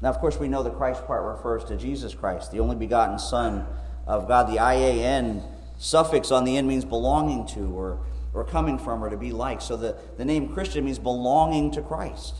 Now, 0.00 0.08
of 0.08 0.20
course, 0.20 0.38
we 0.38 0.48
know 0.48 0.62
the 0.62 0.70
Christ 0.70 1.06
part 1.06 1.22
refers 1.22 1.64
to 1.64 1.76
Jesus 1.76 2.14
Christ, 2.14 2.50
the 2.50 2.60
only 2.60 2.76
begotten 2.76 3.18
Son 3.18 3.66
of 4.06 4.28
God. 4.28 4.48
The 4.48 4.58
IAN 4.58 5.42
suffix 5.78 6.30
on 6.30 6.44
the 6.44 6.56
end 6.56 6.68
means 6.68 6.84
belonging 6.84 7.46
to 7.48 7.76
or, 7.76 8.00
or 8.32 8.44
coming 8.44 8.78
from 8.78 9.02
or 9.02 9.10
to 9.10 9.16
be 9.16 9.32
like. 9.32 9.60
So 9.60 9.76
the, 9.76 9.96
the 10.16 10.24
name 10.24 10.52
Christian 10.52 10.84
means 10.84 10.98
belonging 10.98 11.72
to 11.72 11.82
Christ 11.82 12.36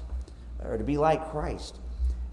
or 0.64 0.78
to 0.78 0.84
be 0.84 0.96
like 0.96 1.30
Christ. 1.30 1.78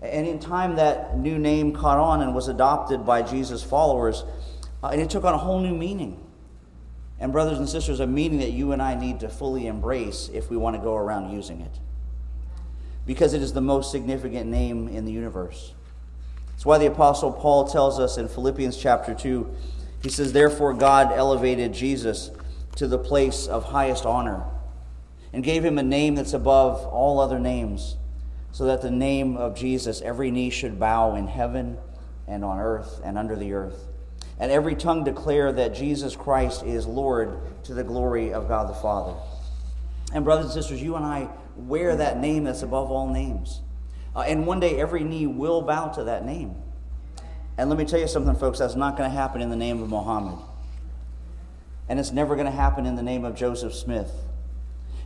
And 0.02 0.28
in 0.28 0.40
time, 0.40 0.76
that 0.76 1.18
new 1.18 1.40
name 1.40 1.74
caught 1.74 1.98
on 1.98 2.22
and 2.22 2.36
was 2.36 2.50
adopted 2.50 3.06
by 3.06 3.22
Jesus' 3.22 3.64
followers, 3.64 4.26
uh, 4.84 4.88
and 4.88 5.00
it 5.00 5.10
took 5.10 5.24
on 5.24 5.34
a 5.34 5.38
whole 5.38 5.62
new 5.62 5.74
meaning. 5.74 6.20
And, 7.20 7.32
brothers 7.32 7.58
and 7.58 7.70
sisters, 7.70 8.02
a 8.02 8.08
meaning 8.08 8.40
that 8.40 8.52
you 8.52 8.74
and 8.74 8.82
I 8.82 8.96
need 8.96 9.22
to 9.22 9.30
fully 9.30 9.68
embrace 9.68 10.30
if 10.34 10.50
we 10.50 10.58
want 10.58 10.76
to 10.76 10.82
go 10.82 10.96
around 10.96 11.32
using 11.32 11.62
it 11.62 11.80
because 13.06 13.34
it 13.34 13.42
is 13.42 13.54
the 13.54 13.62
most 13.62 13.92
significant 13.92 14.50
name 14.50 14.88
in 14.88 15.06
the 15.06 15.12
universe. 15.12 15.74
That's 16.64 16.68
why 16.70 16.78
the 16.78 16.94
Apostle 16.94 17.34
Paul 17.34 17.68
tells 17.68 18.00
us 18.00 18.18
in 18.18 18.30
Philippians 18.30 18.78
chapter 18.78 19.14
2, 19.14 19.54
he 20.02 20.08
says, 20.08 20.32
Therefore 20.32 20.74
God 20.74 21.12
elevated 21.12 21.74
Jesus 21.74 22.32
to 22.78 22.88
the 22.88 22.98
place 22.98 23.48
of 23.48 23.66
highest 23.66 24.06
honor 24.06 24.46
and 25.34 25.44
gave 25.44 25.66
him 25.66 25.78
a 25.78 25.84
name 25.84 26.16
that's 26.16 26.32
above 26.32 26.86
all 26.86 27.20
other 27.20 27.38
names, 27.38 27.98
so 28.54 28.64
that 28.64 28.82
the 28.82 28.90
name 28.90 29.36
of 29.36 29.58
Jesus 29.58 30.02
every 30.04 30.32
knee 30.32 30.50
should 30.50 30.80
bow 30.80 31.16
in 31.16 31.28
heaven 31.28 31.78
and 32.30 32.46
on 32.46 32.60
earth 32.60 33.02
and 33.04 33.18
under 33.18 33.36
the 33.36 33.52
earth, 33.52 33.90
and 34.40 34.50
every 34.50 34.74
tongue 34.74 35.04
declare 35.04 35.52
that 35.52 35.76
Jesus 35.76 36.16
Christ 36.16 36.64
is 36.64 36.86
Lord 36.86 37.40
to 37.66 37.74
the 37.74 37.84
glory 37.84 38.32
of 38.32 38.48
God 38.48 38.70
the 38.70 38.74
Father. 38.74 39.20
And, 40.14 40.24
brothers 40.24 40.46
and 40.46 40.54
sisters, 40.54 40.82
you 40.82 40.96
and 40.96 41.04
I 41.04 41.28
wear 41.58 41.98
that 41.98 42.22
name 42.22 42.46
that's 42.46 42.64
above 42.64 42.90
all 42.90 43.10
names. 43.10 43.60
Uh, 44.16 44.22
and 44.22 44.46
one 44.46 44.60
day 44.60 44.80
every 44.80 45.04
knee 45.04 45.28
will 45.28 45.62
bow 45.62 45.88
to 45.90 46.04
that 46.06 46.26
name. 46.26 46.56
And 47.58 47.70
let 47.70 47.78
me 47.78 47.86
tell 47.86 48.00
you 48.00 48.08
something, 48.08 48.36
folks, 48.36 48.60
that's 48.60 48.76
not 48.76 48.98
going 48.98 49.10
to 49.10 49.16
happen 49.16 49.42
in 49.42 49.50
the 49.50 49.56
name 49.56 49.82
of 49.82 49.90
Muhammad. 49.90 50.40
And 51.88 52.00
it's 52.00 52.12
never 52.12 52.36
going 52.36 52.46
to 52.46 52.52
happen 52.52 52.86
in 52.86 52.96
the 52.96 53.04
name 53.04 53.26
of 53.26 53.36
Joseph 53.36 53.74
Smith. 53.74 54.12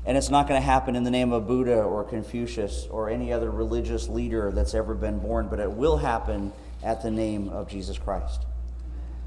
And 0.05 0.17
it's 0.17 0.29
not 0.29 0.47
going 0.47 0.59
to 0.59 0.65
happen 0.65 0.95
in 0.95 1.03
the 1.03 1.11
name 1.11 1.33
of 1.33 1.47
Buddha 1.47 1.81
or 1.81 2.05
Confucius 2.05 2.87
or 2.89 3.09
any 3.09 3.33
other 3.33 3.51
religious 3.51 4.07
leader 4.07 4.51
that's 4.51 4.73
ever 4.73 4.95
been 4.95 5.19
born, 5.19 5.49
but 5.49 5.59
it 5.59 5.71
will 5.71 5.97
happen 5.97 6.53
at 6.81 7.01
the 7.01 7.11
name 7.11 7.49
of 7.49 7.67
Jesus 7.67 7.97
Christ. 7.97 8.45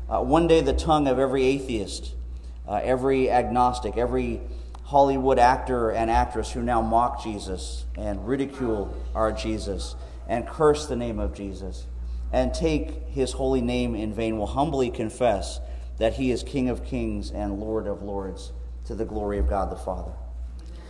Uh, 0.08 0.22
one 0.22 0.46
day, 0.46 0.62
the 0.62 0.72
tongue 0.72 1.06
of 1.06 1.18
every 1.18 1.44
atheist, 1.44 2.14
uh, 2.66 2.80
every 2.82 3.30
agnostic, 3.30 3.98
every 3.98 4.40
Hollywood 4.90 5.38
actor 5.38 5.90
and 5.90 6.10
actress 6.10 6.50
who 6.50 6.62
now 6.62 6.82
mock 6.82 7.22
Jesus 7.22 7.84
and 7.96 8.26
ridicule 8.26 8.92
our 9.14 9.30
Jesus 9.30 9.94
and 10.26 10.44
curse 10.48 10.86
the 10.86 10.96
name 10.96 11.20
of 11.20 11.32
Jesus 11.32 11.86
and 12.32 12.52
take 12.52 13.06
his 13.06 13.30
holy 13.30 13.60
name 13.60 13.94
in 13.94 14.12
vain 14.12 14.36
will 14.36 14.48
humbly 14.48 14.90
confess 14.90 15.60
that 15.98 16.14
he 16.14 16.32
is 16.32 16.42
King 16.42 16.68
of 16.68 16.84
kings 16.84 17.30
and 17.30 17.60
Lord 17.60 17.86
of 17.86 18.02
lords 18.02 18.50
to 18.86 18.96
the 18.96 19.04
glory 19.04 19.38
of 19.38 19.48
God 19.48 19.70
the 19.70 19.76
Father. 19.76 20.10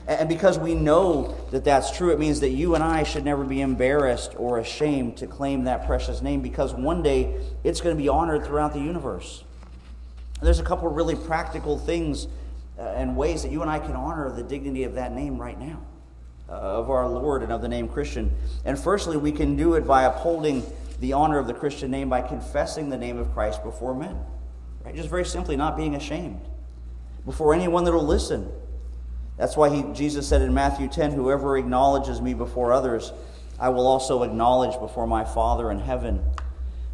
And 0.09 0.31
because 0.31 0.59
we 0.59 0.75
know 0.75 1.37
that 1.51 1.65
that's 1.65 1.95
true, 1.95 2.11
it 2.11 2.19
means 2.19 2.41
that 2.41 2.49
you 2.49 2.75
and 2.75 2.83
I 2.83 3.03
should 3.03 3.27
never 3.27 3.45
be 3.45 3.61
embarrassed 3.61 4.33
or 4.39 4.61
ashamed 4.61 5.19
to 5.19 5.27
claim 5.27 5.65
that 5.65 5.85
precious 5.85 6.23
name 6.23 6.41
because 6.41 6.73
one 6.73 7.03
day 7.03 7.37
it's 7.65 7.83
going 7.83 7.95
to 7.95 8.03
be 8.03 8.09
honored 8.09 8.47
throughout 8.47 8.73
the 8.73 8.81
universe. 8.81 9.45
There's 10.41 10.59
a 10.59 10.65
couple 10.65 10.89
really 10.89 11.17
practical 11.17 11.79
things 11.79 12.29
uh, 12.81 12.95
and 12.97 13.17
ways 13.17 13.43
that 13.43 13.53
you 13.53 13.61
and 13.61 13.71
I 13.71 13.79
can 13.79 13.95
honor 13.95 14.33
the 14.33 14.43
dignity 14.43 14.85
of 14.85 14.95
that 14.95 15.13
name 15.13 15.39
right 15.39 15.59
now, 15.59 15.83
uh, 16.49 16.53
of 16.53 16.91
our 16.91 17.07
Lord 17.07 17.43
and 17.43 17.53
of 17.53 17.61
the 17.61 17.69
name 17.69 17.89
Christian. 17.89 18.33
And 18.65 18.79
firstly, 18.79 19.19
we 19.19 19.33
can 19.33 19.57
do 19.57 19.75
it 19.75 19.87
by 19.87 20.05
upholding 20.05 20.65
the 20.99 21.13
honor 21.13 21.39
of 21.39 21.47
the 21.47 21.55
Christian 21.55 21.91
name 21.91 22.09
by 22.09 22.23
confessing 22.23 22.89
the 22.89 22.97
name 22.97 23.19
of 23.19 23.33
Christ 23.35 23.63
before 23.63 23.95
men. 23.95 24.19
Right? 24.85 24.95
Just 24.95 25.11
very 25.11 25.25
simply, 25.25 25.57
not 25.57 25.77
being 25.77 25.95
ashamed 25.95 26.41
before 27.27 27.55
anyone 27.55 27.85
that 27.85 27.93
will 27.93 28.07
listen. 28.07 28.51
That's 29.37 29.57
why 29.57 29.75
he, 29.75 29.83
Jesus 29.93 30.27
said 30.29 30.43
in 30.43 30.53
Matthew 30.53 30.89
10 30.89 31.13
Whoever 31.13 31.57
acknowledges 31.57 32.21
me 32.21 32.35
before 32.35 32.73
others, 32.73 33.13
I 33.59 33.69
will 33.69 33.87
also 33.87 34.23
acknowledge 34.23 34.79
before 34.79 35.07
my 35.07 35.25
Father 35.25 35.71
in 35.71 35.81
heaven. 35.81 36.23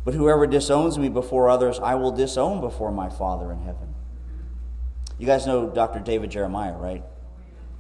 But 0.05 0.15
whoever 0.15 0.47
disowns 0.47 0.99
me 0.99 1.09
before 1.09 1.49
others, 1.49 1.79
I 1.81 1.95
will 1.97 2.13
disown 2.13 2.61
before 2.61 2.93
my 2.93 3.09
Father 3.09 3.53
in 3.53 3.61
heaven. 3.61 3.86
You 5.19 5.27
guys 5.27 5.47
know 5.47 5.69
Dr. 5.69 6.01
David 6.01 6.31
Jeremiah, 6.31 6.77
right? 6.77 7.03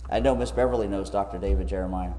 I 0.08 0.20
know 0.20 0.34
Miss 0.34 0.50
Beverly 0.50 0.88
knows 0.88 1.10
Dr. 1.10 1.38
David 1.38 1.68
Jeremiah. 1.68 2.14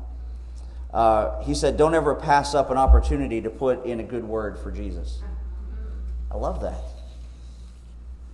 Uh, 0.94 1.42
he 1.44 1.54
said, 1.56 1.78
Don't 1.78 1.96
ever 1.96 2.16
pass 2.16 2.54
up 2.54 2.70
an 2.70 2.78
opportunity 2.78 3.42
to 3.42 3.50
put 3.50 3.86
in 3.86 4.00
a 4.00 4.04
good 4.04 4.24
word 4.24 4.58
for 4.60 4.72
Jesus. 4.72 5.22
I 6.32 6.38
love 6.38 6.62
that. 6.62 6.82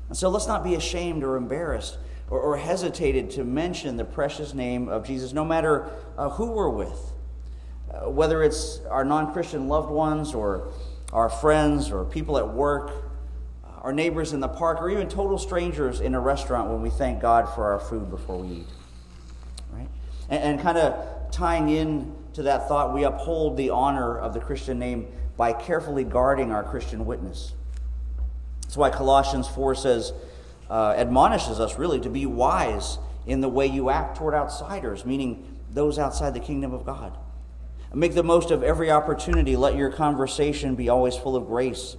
And 0.09 0.17
so 0.17 0.29
let's 0.29 0.47
not 0.47 0.63
be 0.63 0.75
ashamed 0.75 1.23
or 1.23 1.37
embarrassed 1.37 1.97
or, 2.29 2.39
or 2.39 2.57
hesitated 2.57 3.29
to 3.31 3.43
mention 3.43 3.97
the 3.97 4.05
precious 4.05 4.53
name 4.53 4.89
of 4.89 5.05
Jesus, 5.05 5.33
no 5.33 5.45
matter 5.45 5.89
uh, 6.17 6.29
who 6.29 6.51
we're 6.51 6.69
with. 6.69 7.13
Uh, 7.91 8.09
whether 8.09 8.43
it's 8.43 8.79
our 8.89 9.05
non 9.05 9.31
Christian 9.31 9.67
loved 9.67 9.89
ones 9.89 10.33
or 10.33 10.69
our 11.11 11.29
friends 11.29 11.91
or 11.91 12.03
people 12.05 12.37
at 12.37 12.47
work 12.47 12.91
our 13.83 13.91
neighbors 13.91 14.31
in 14.31 14.39
the 14.39 14.47
park, 14.47 14.81
or 14.81 14.89
even 14.89 15.09
total 15.09 15.37
strangers 15.37 15.99
in 15.99 16.15
a 16.15 16.19
restaurant 16.19 16.69
when 16.69 16.81
we 16.81 16.89
thank 16.89 17.21
God 17.21 17.53
for 17.53 17.71
our 17.71 17.79
food 17.79 18.09
before 18.09 18.37
we 18.37 18.47
eat. 18.47 18.67
Right? 19.73 19.89
And, 20.29 20.43
and 20.43 20.61
kind 20.61 20.77
of 20.77 21.31
tying 21.31 21.67
in 21.67 22.15
to 22.33 22.43
that 22.43 22.69
thought, 22.69 22.93
we 22.93 23.03
uphold 23.03 23.57
the 23.57 23.71
honor 23.71 24.17
of 24.17 24.33
the 24.33 24.39
Christian 24.39 24.79
name 24.79 25.07
by 25.35 25.51
carefully 25.51 26.05
guarding 26.05 26.51
our 26.51 26.63
Christian 26.63 27.05
witness. 27.05 27.53
That's 28.61 28.77
why 28.77 28.89
Colossians 28.89 29.49
4 29.49 29.75
says, 29.75 30.13
uh, 30.69 30.93
admonishes 30.95 31.59
us 31.59 31.77
really 31.77 31.99
to 31.99 32.09
be 32.09 32.25
wise 32.25 32.97
in 33.25 33.41
the 33.41 33.49
way 33.49 33.67
you 33.67 33.89
act 33.89 34.17
toward 34.17 34.33
outsiders, 34.33 35.05
meaning 35.05 35.59
those 35.71 35.99
outside 35.99 36.33
the 36.33 36.39
kingdom 36.39 36.73
of 36.73 36.85
God. 36.85 37.17
Make 37.93 38.15
the 38.15 38.23
most 38.23 38.49
of 38.49 38.63
every 38.63 38.89
opportunity. 38.89 39.55
Let 39.55 39.75
your 39.75 39.91
conversation 39.91 40.73
be 40.73 40.89
always 40.89 41.15
full 41.15 41.35
of 41.35 41.45
grace 41.45 41.95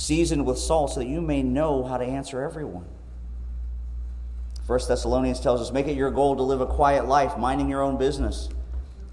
seasoned 0.00 0.46
with 0.46 0.56
salt, 0.56 0.92
so 0.92 1.00
that 1.00 1.06
you 1.06 1.20
may 1.20 1.42
know 1.42 1.84
how 1.84 1.98
to 1.98 2.04
answer 2.04 2.42
everyone. 2.42 2.86
First 4.66 4.88
Thessalonians 4.88 5.40
tells 5.40 5.60
us, 5.60 5.72
make 5.72 5.88
it 5.88 5.96
your 5.96 6.10
goal 6.10 6.36
to 6.36 6.42
live 6.42 6.62
a 6.62 6.66
quiet 6.66 7.06
life, 7.06 7.36
minding 7.36 7.68
your 7.68 7.82
own 7.82 7.98
business, 7.98 8.48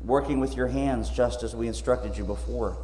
working 0.01 0.39
with 0.39 0.55
your 0.55 0.67
hands, 0.67 1.09
just 1.09 1.43
as 1.43 1.53
we 1.53 1.67
instructed 1.67 2.17
you 2.17 2.23
before. 2.23 2.77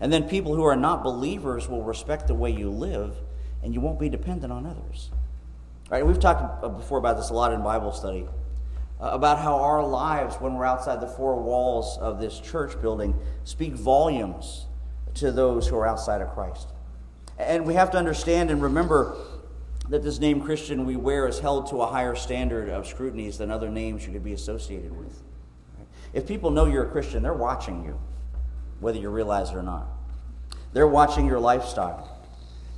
And 0.00 0.12
then 0.12 0.28
people 0.28 0.54
who 0.54 0.62
are 0.62 0.76
not 0.76 1.02
believers 1.02 1.68
will 1.68 1.82
respect 1.82 2.28
the 2.28 2.34
way 2.34 2.52
you 2.52 2.70
live, 2.70 3.16
and 3.64 3.74
you 3.74 3.80
won't 3.80 3.98
be 3.98 4.08
dependent 4.08 4.52
on 4.52 4.64
others. 4.64 5.10
All 5.12 5.98
right, 5.98 6.06
we've 6.06 6.20
talked 6.20 6.62
before 6.62 6.98
about 6.98 7.16
this 7.16 7.30
a 7.30 7.34
lot 7.34 7.52
in 7.52 7.64
Bible 7.64 7.90
study. 7.90 8.28
Uh, 9.00 9.06
about 9.06 9.40
how 9.40 9.56
our 9.56 9.84
lives, 9.84 10.36
when 10.36 10.54
we're 10.54 10.64
outside 10.64 11.00
the 11.00 11.08
four 11.08 11.34
walls 11.42 11.98
of 11.98 12.20
this 12.20 12.38
church 12.38 12.80
building, 12.80 13.18
speak 13.42 13.72
volumes 13.72 14.66
to 15.14 15.32
those 15.32 15.66
who 15.66 15.74
are 15.74 15.86
outside 15.86 16.20
of 16.20 16.28
Christ. 16.28 16.68
And 17.40 17.64
we 17.64 17.74
have 17.74 17.90
to 17.92 17.98
understand 17.98 18.50
and 18.50 18.62
remember 18.62 19.16
that 19.88 20.02
this 20.02 20.18
name 20.18 20.40
Christian 20.40 20.84
we 20.84 20.96
wear 20.96 21.26
is 21.26 21.40
held 21.40 21.68
to 21.70 21.82
a 21.82 21.86
higher 21.86 22.14
standard 22.14 22.68
of 22.68 22.86
scrutinies 22.86 23.38
than 23.38 23.50
other 23.50 23.70
names 23.70 24.06
you 24.06 24.12
could 24.12 24.22
be 24.22 24.34
associated 24.34 24.96
with. 24.96 25.22
If 26.12 26.26
people 26.26 26.50
know 26.50 26.66
you're 26.66 26.86
a 26.86 26.90
Christian, 26.90 27.22
they're 27.22 27.32
watching 27.32 27.84
you, 27.84 27.98
whether 28.78 28.98
you 28.98 29.08
realize 29.08 29.50
it 29.50 29.56
or 29.56 29.62
not. 29.62 29.88
They're 30.72 30.86
watching 30.86 31.26
your 31.26 31.40
lifestyle, 31.40 32.24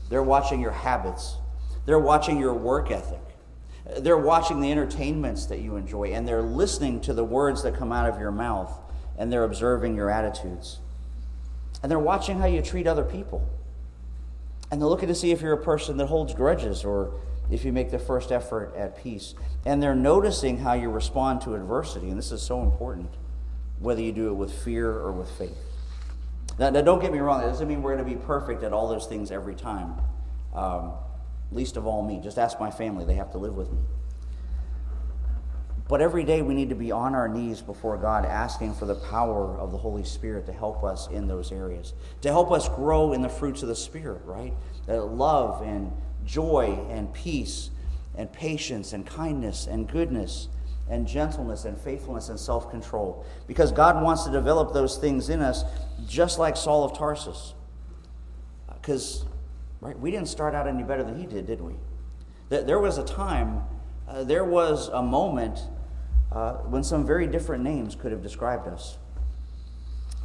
they're 0.08 0.22
watching 0.22 0.60
your 0.60 0.70
habits, 0.70 1.36
they're 1.84 1.98
watching 1.98 2.38
your 2.38 2.54
work 2.54 2.90
ethic. 2.90 3.20
They're 3.98 4.16
watching 4.16 4.60
the 4.60 4.70
entertainments 4.70 5.46
that 5.46 5.58
you 5.58 5.74
enjoy, 5.74 6.12
and 6.12 6.26
they're 6.26 6.40
listening 6.40 7.00
to 7.02 7.12
the 7.12 7.24
words 7.24 7.64
that 7.64 7.74
come 7.74 7.90
out 7.90 8.08
of 8.08 8.18
your 8.18 8.30
mouth, 8.30 8.72
and 9.18 9.30
they're 9.30 9.44
observing 9.44 9.96
your 9.96 10.08
attitudes. 10.08 10.78
And 11.82 11.90
they're 11.90 11.98
watching 11.98 12.38
how 12.38 12.46
you 12.46 12.62
treat 12.62 12.86
other 12.86 13.02
people. 13.02 13.46
And 14.72 14.80
they're 14.80 14.88
looking 14.88 15.08
to 15.08 15.14
see 15.14 15.32
if 15.32 15.42
you're 15.42 15.52
a 15.52 15.62
person 15.62 15.98
that 15.98 16.06
holds 16.06 16.32
grudges 16.34 16.82
or 16.82 17.20
if 17.50 17.62
you 17.62 17.72
make 17.74 17.90
the 17.90 17.98
first 17.98 18.32
effort 18.32 18.74
at 18.74 18.96
peace. 18.96 19.34
And 19.66 19.82
they're 19.82 19.94
noticing 19.94 20.56
how 20.58 20.72
you 20.72 20.88
respond 20.88 21.42
to 21.42 21.54
adversity. 21.54 22.08
And 22.08 22.16
this 22.16 22.32
is 22.32 22.40
so 22.40 22.62
important, 22.62 23.10
whether 23.80 24.00
you 24.00 24.12
do 24.12 24.28
it 24.28 24.32
with 24.32 24.50
fear 24.64 24.90
or 24.90 25.12
with 25.12 25.30
faith. 25.32 25.58
Now, 26.58 26.70
now 26.70 26.80
don't 26.80 27.00
get 27.00 27.12
me 27.12 27.18
wrong, 27.18 27.42
that 27.42 27.48
doesn't 27.48 27.68
mean 27.68 27.82
we're 27.82 27.94
going 27.94 28.08
to 28.08 28.18
be 28.18 28.24
perfect 28.24 28.62
at 28.62 28.72
all 28.72 28.88
those 28.88 29.06
things 29.06 29.30
every 29.30 29.54
time. 29.54 29.94
Um, 30.54 30.92
least 31.50 31.76
of 31.76 31.86
all 31.86 32.02
me. 32.02 32.20
Just 32.22 32.38
ask 32.38 32.58
my 32.58 32.70
family, 32.70 33.04
they 33.04 33.14
have 33.14 33.30
to 33.32 33.38
live 33.38 33.54
with 33.54 33.70
me. 33.70 33.78
But 35.88 36.00
every 36.00 36.24
day 36.24 36.42
we 36.42 36.54
need 36.54 36.68
to 36.70 36.74
be 36.74 36.90
on 36.90 37.14
our 37.14 37.28
knees 37.28 37.60
before 37.60 37.96
God, 37.96 38.24
asking 38.24 38.74
for 38.74 38.86
the 38.86 38.94
power 38.94 39.58
of 39.58 39.72
the 39.72 39.78
Holy 39.78 40.04
Spirit 40.04 40.46
to 40.46 40.52
help 40.52 40.84
us 40.84 41.08
in 41.10 41.26
those 41.28 41.52
areas, 41.52 41.92
to 42.22 42.28
help 42.28 42.50
us 42.50 42.68
grow 42.68 43.12
in 43.12 43.20
the 43.20 43.28
fruits 43.28 43.62
of 43.62 43.68
the 43.68 43.76
Spirit, 43.76 44.22
right? 44.24 44.54
That 44.86 45.02
love 45.02 45.62
and 45.62 45.92
joy 46.24 46.78
and 46.88 47.12
peace 47.12 47.70
and 48.14 48.32
patience 48.32 48.92
and 48.92 49.06
kindness 49.06 49.66
and 49.66 49.88
goodness 49.88 50.48
and 50.88 51.06
gentleness 51.06 51.64
and 51.64 51.78
faithfulness 51.78 52.28
and 52.28 52.38
self 52.38 52.70
control. 52.70 53.24
Because 53.46 53.72
God 53.72 54.02
wants 54.02 54.24
to 54.24 54.30
develop 54.30 54.72
those 54.72 54.98
things 54.98 55.28
in 55.28 55.40
us, 55.40 55.64
just 56.06 56.38
like 56.38 56.56
Saul 56.56 56.84
of 56.84 56.96
Tarsus. 56.96 57.54
Uh, 58.68 58.74
because 58.74 59.24
right, 59.80 59.98
we 59.98 60.10
didn't 60.10 60.28
start 60.28 60.54
out 60.54 60.66
any 60.66 60.82
better 60.82 61.02
than 61.02 61.18
he 61.18 61.26
did, 61.26 61.46
did 61.46 61.60
we? 61.60 61.74
There 62.48 62.78
was 62.78 62.98
a 62.98 63.04
time, 63.04 63.62
uh, 64.08 64.24
there 64.24 64.44
was 64.44 64.88
a 64.88 65.02
moment 65.02 65.60
uh, 66.30 66.54
when 66.54 66.82
some 66.82 67.06
very 67.06 67.26
different 67.26 67.62
names 67.62 67.94
could 67.94 68.12
have 68.12 68.22
described 68.22 68.66
us. 68.66 68.96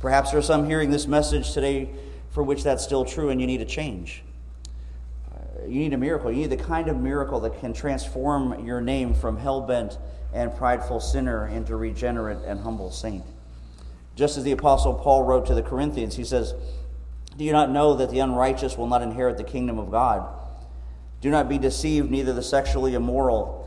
Perhaps 0.01 0.31
there 0.31 0.39
are 0.39 0.43
some 0.43 0.65
hearing 0.65 0.91
this 0.91 1.07
message 1.07 1.53
today 1.53 1.89
for 2.31 2.43
which 2.43 2.63
that's 2.63 2.83
still 2.83 3.03
true 3.03 3.29
and 3.29 3.41
you 3.41 3.47
need 3.47 3.61
a 3.61 3.65
change. 3.65 4.23
Uh, 5.33 5.65
you 5.65 5.79
need 5.79 5.93
a 5.93 5.97
miracle. 5.97 6.31
You 6.31 6.41
need 6.41 6.51
the 6.51 6.63
kind 6.63 6.87
of 6.87 6.97
miracle 6.97 7.39
that 7.41 7.59
can 7.59 7.73
transform 7.73 8.65
your 8.65 8.79
name 8.79 9.13
from 9.13 9.37
hell 9.37 9.61
bent 9.61 9.97
and 10.33 10.55
prideful 10.55 10.99
sinner 10.99 11.47
into 11.47 11.75
regenerate 11.75 12.39
and 12.45 12.59
humble 12.59 12.91
saint. 12.91 13.23
Just 14.15 14.37
as 14.37 14.43
the 14.43 14.51
Apostle 14.51 14.93
Paul 14.93 15.23
wrote 15.23 15.45
to 15.47 15.55
the 15.55 15.61
Corinthians, 15.61 16.15
he 16.15 16.23
says, 16.23 16.53
Do 17.37 17.43
you 17.43 17.51
not 17.51 17.69
know 17.69 17.95
that 17.95 18.09
the 18.09 18.19
unrighteous 18.19 18.77
will 18.77 18.87
not 18.87 19.01
inherit 19.01 19.37
the 19.37 19.43
kingdom 19.43 19.79
of 19.79 19.91
God? 19.91 20.27
Do 21.21 21.29
not 21.29 21.49
be 21.49 21.57
deceived, 21.57 22.11
neither 22.11 22.33
the 22.33 22.43
sexually 22.43 22.93
immoral, 22.93 23.66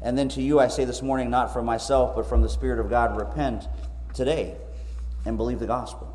And 0.00 0.16
then 0.16 0.28
to 0.30 0.42
you 0.42 0.60
I 0.60 0.68
say 0.68 0.84
this 0.84 1.02
morning, 1.02 1.30
not 1.30 1.52
from 1.52 1.66
myself, 1.66 2.14
but 2.14 2.26
from 2.26 2.42
the 2.42 2.48
Spirit 2.48 2.78
of 2.78 2.88
God, 2.88 3.16
repent 3.16 3.68
today 4.14 4.56
and 5.24 5.36
believe 5.36 5.58
the 5.58 5.66
gospel. 5.66 6.14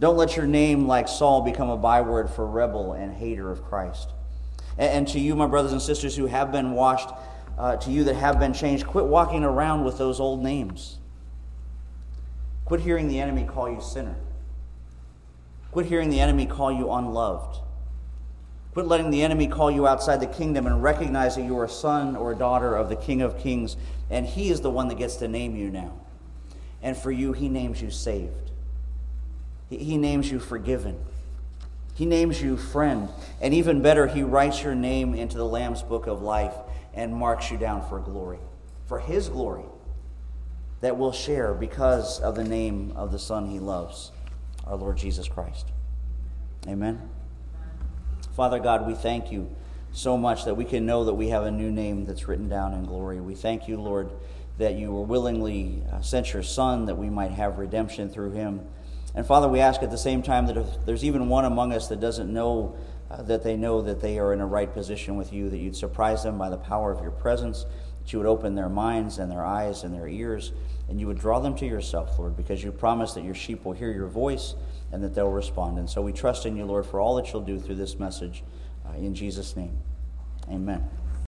Don't 0.00 0.16
let 0.16 0.36
your 0.36 0.46
name, 0.46 0.86
like 0.86 1.08
Saul, 1.08 1.42
become 1.42 1.70
a 1.70 1.76
byword 1.76 2.28
for 2.28 2.46
rebel 2.46 2.92
and 2.92 3.14
hater 3.14 3.50
of 3.50 3.62
Christ. 3.62 4.10
And, 4.76 5.06
to 5.08 5.20
you, 5.20 5.36
my 5.36 5.46
brothers 5.46 5.72
and 5.72 5.80
sisters 5.80 6.16
who 6.16 6.26
have 6.26 6.50
been 6.50 6.72
washed, 6.72 7.08
uh, 7.56 7.76
to 7.76 7.90
you 7.90 8.04
that 8.04 8.16
have 8.16 8.40
been 8.40 8.52
changed, 8.52 8.86
quit 8.86 9.04
walking 9.04 9.44
around 9.44 9.84
with 9.84 9.98
those 9.98 10.18
old 10.18 10.42
names. 10.42 10.98
Quit 12.64 12.80
hearing 12.80 13.06
the 13.06 13.20
enemy 13.20 13.44
call 13.44 13.70
you 13.70 13.80
sinner. 13.80 14.16
Quit 15.70 15.86
hearing 15.86 16.10
the 16.10 16.20
enemy 16.20 16.46
call 16.46 16.72
you 16.72 16.90
unloved. 16.90 17.60
Quit 18.74 18.86
letting 18.86 19.10
the 19.10 19.22
enemy 19.22 19.46
call 19.46 19.70
you 19.70 19.86
outside 19.86 20.18
the 20.18 20.26
kingdom 20.26 20.66
and 20.66 20.82
recognize 20.82 21.36
that 21.36 21.44
you 21.44 21.56
are 21.56 21.64
a 21.64 21.68
son 21.68 22.16
or 22.16 22.32
a 22.32 22.36
daughter 22.36 22.74
of 22.74 22.88
the 22.88 22.96
King 22.96 23.22
of 23.22 23.38
Kings, 23.38 23.76
and 24.10 24.26
He 24.26 24.50
is 24.50 24.62
the 24.62 24.70
one 24.70 24.88
that 24.88 24.98
gets 24.98 25.14
to 25.16 25.28
name 25.28 25.54
you 25.54 25.70
now. 25.70 25.92
And 26.82 26.96
for 26.96 27.12
you, 27.12 27.32
He 27.32 27.48
names 27.48 27.80
you 27.80 27.92
saved, 27.92 28.50
He 29.70 29.96
names 29.96 30.28
you 30.28 30.40
forgiven, 30.40 30.98
He 31.94 32.04
names 32.04 32.42
you 32.42 32.56
friend, 32.56 33.08
and 33.40 33.54
even 33.54 33.80
better, 33.80 34.08
He 34.08 34.24
writes 34.24 34.64
your 34.64 34.74
name 34.74 35.14
into 35.14 35.36
the 35.36 35.46
Lamb's 35.46 35.82
book 35.82 36.08
of 36.08 36.20
life 36.20 36.54
and 36.94 37.14
marks 37.14 37.52
you 37.52 37.56
down 37.56 37.88
for 37.88 38.00
glory, 38.00 38.40
for 38.86 38.98
His 38.98 39.28
glory 39.28 39.66
that 40.80 40.96
we'll 40.96 41.12
share 41.12 41.54
because 41.54 42.18
of 42.18 42.34
the 42.34 42.44
name 42.44 42.92
of 42.96 43.12
the 43.12 43.20
Son 43.20 43.46
He 43.46 43.60
loves, 43.60 44.10
our 44.66 44.74
Lord 44.74 44.96
Jesus 44.96 45.28
Christ. 45.28 45.68
Amen. 46.66 47.08
Father 48.34 48.58
God, 48.58 48.84
we 48.84 48.94
thank 48.94 49.30
you 49.30 49.48
so 49.92 50.16
much 50.16 50.44
that 50.44 50.56
we 50.56 50.64
can 50.64 50.84
know 50.84 51.04
that 51.04 51.14
we 51.14 51.28
have 51.28 51.44
a 51.44 51.52
new 51.52 51.70
name 51.70 52.04
that's 52.04 52.26
written 52.26 52.48
down 52.48 52.74
in 52.74 52.84
glory. 52.84 53.20
We 53.20 53.36
thank 53.36 53.68
you, 53.68 53.80
Lord, 53.80 54.10
that 54.58 54.74
you 54.74 54.90
were 54.90 55.04
willingly 55.04 55.84
uh, 55.92 56.00
sent 56.00 56.32
your 56.32 56.42
Son 56.42 56.86
that 56.86 56.96
we 56.96 57.08
might 57.08 57.30
have 57.30 57.58
redemption 57.58 58.10
through 58.10 58.32
him. 58.32 58.62
And 59.14 59.24
Father, 59.24 59.46
we 59.46 59.60
ask 59.60 59.84
at 59.84 59.92
the 59.92 59.98
same 59.98 60.20
time 60.20 60.46
that 60.46 60.56
if 60.56 60.66
there's 60.84 61.04
even 61.04 61.28
one 61.28 61.44
among 61.44 61.72
us 61.72 61.86
that 61.88 62.00
doesn't 62.00 62.32
know 62.32 62.76
uh, 63.08 63.22
that 63.22 63.44
they 63.44 63.56
know 63.56 63.82
that 63.82 64.00
they 64.00 64.18
are 64.18 64.32
in 64.32 64.40
a 64.40 64.46
right 64.46 64.72
position 64.72 65.14
with 65.14 65.32
you, 65.32 65.48
that 65.50 65.58
you'd 65.58 65.76
surprise 65.76 66.24
them 66.24 66.36
by 66.36 66.50
the 66.50 66.56
power 66.56 66.90
of 66.90 67.00
your 67.02 67.12
presence, 67.12 67.64
that 68.04 68.12
you 68.12 68.18
would 68.18 68.28
open 68.28 68.54
their 68.54 68.68
minds 68.68 69.18
and 69.18 69.32
their 69.32 69.44
eyes 69.44 69.82
and 69.82 69.94
their 69.94 70.06
ears, 70.06 70.52
and 70.88 71.00
you 71.00 71.06
would 71.06 71.18
draw 71.18 71.40
them 71.40 71.56
to 71.56 71.66
yourself, 71.66 72.18
Lord, 72.18 72.36
because 72.36 72.62
you 72.62 72.70
promise 72.70 73.14
that 73.14 73.24
your 73.24 73.34
sheep 73.34 73.64
will 73.64 73.72
hear 73.72 73.90
your 73.90 74.08
voice 74.08 74.54
and 74.92 75.02
that 75.02 75.14
they'll 75.14 75.30
respond. 75.30 75.78
And 75.78 75.88
so 75.88 76.02
we 76.02 76.12
trust 76.12 76.44
in 76.44 76.56
you, 76.56 76.66
Lord, 76.66 76.84
for 76.84 77.00
all 77.00 77.16
that 77.16 77.32
you'll 77.32 77.42
do 77.42 77.58
through 77.58 77.76
this 77.76 77.98
message. 77.98 78.44
Uh, 78.86 78.92
in 78.96 79.14
Jesus' 79.14 79.56
name, 79.56 79.78
amen. 80.50 80.86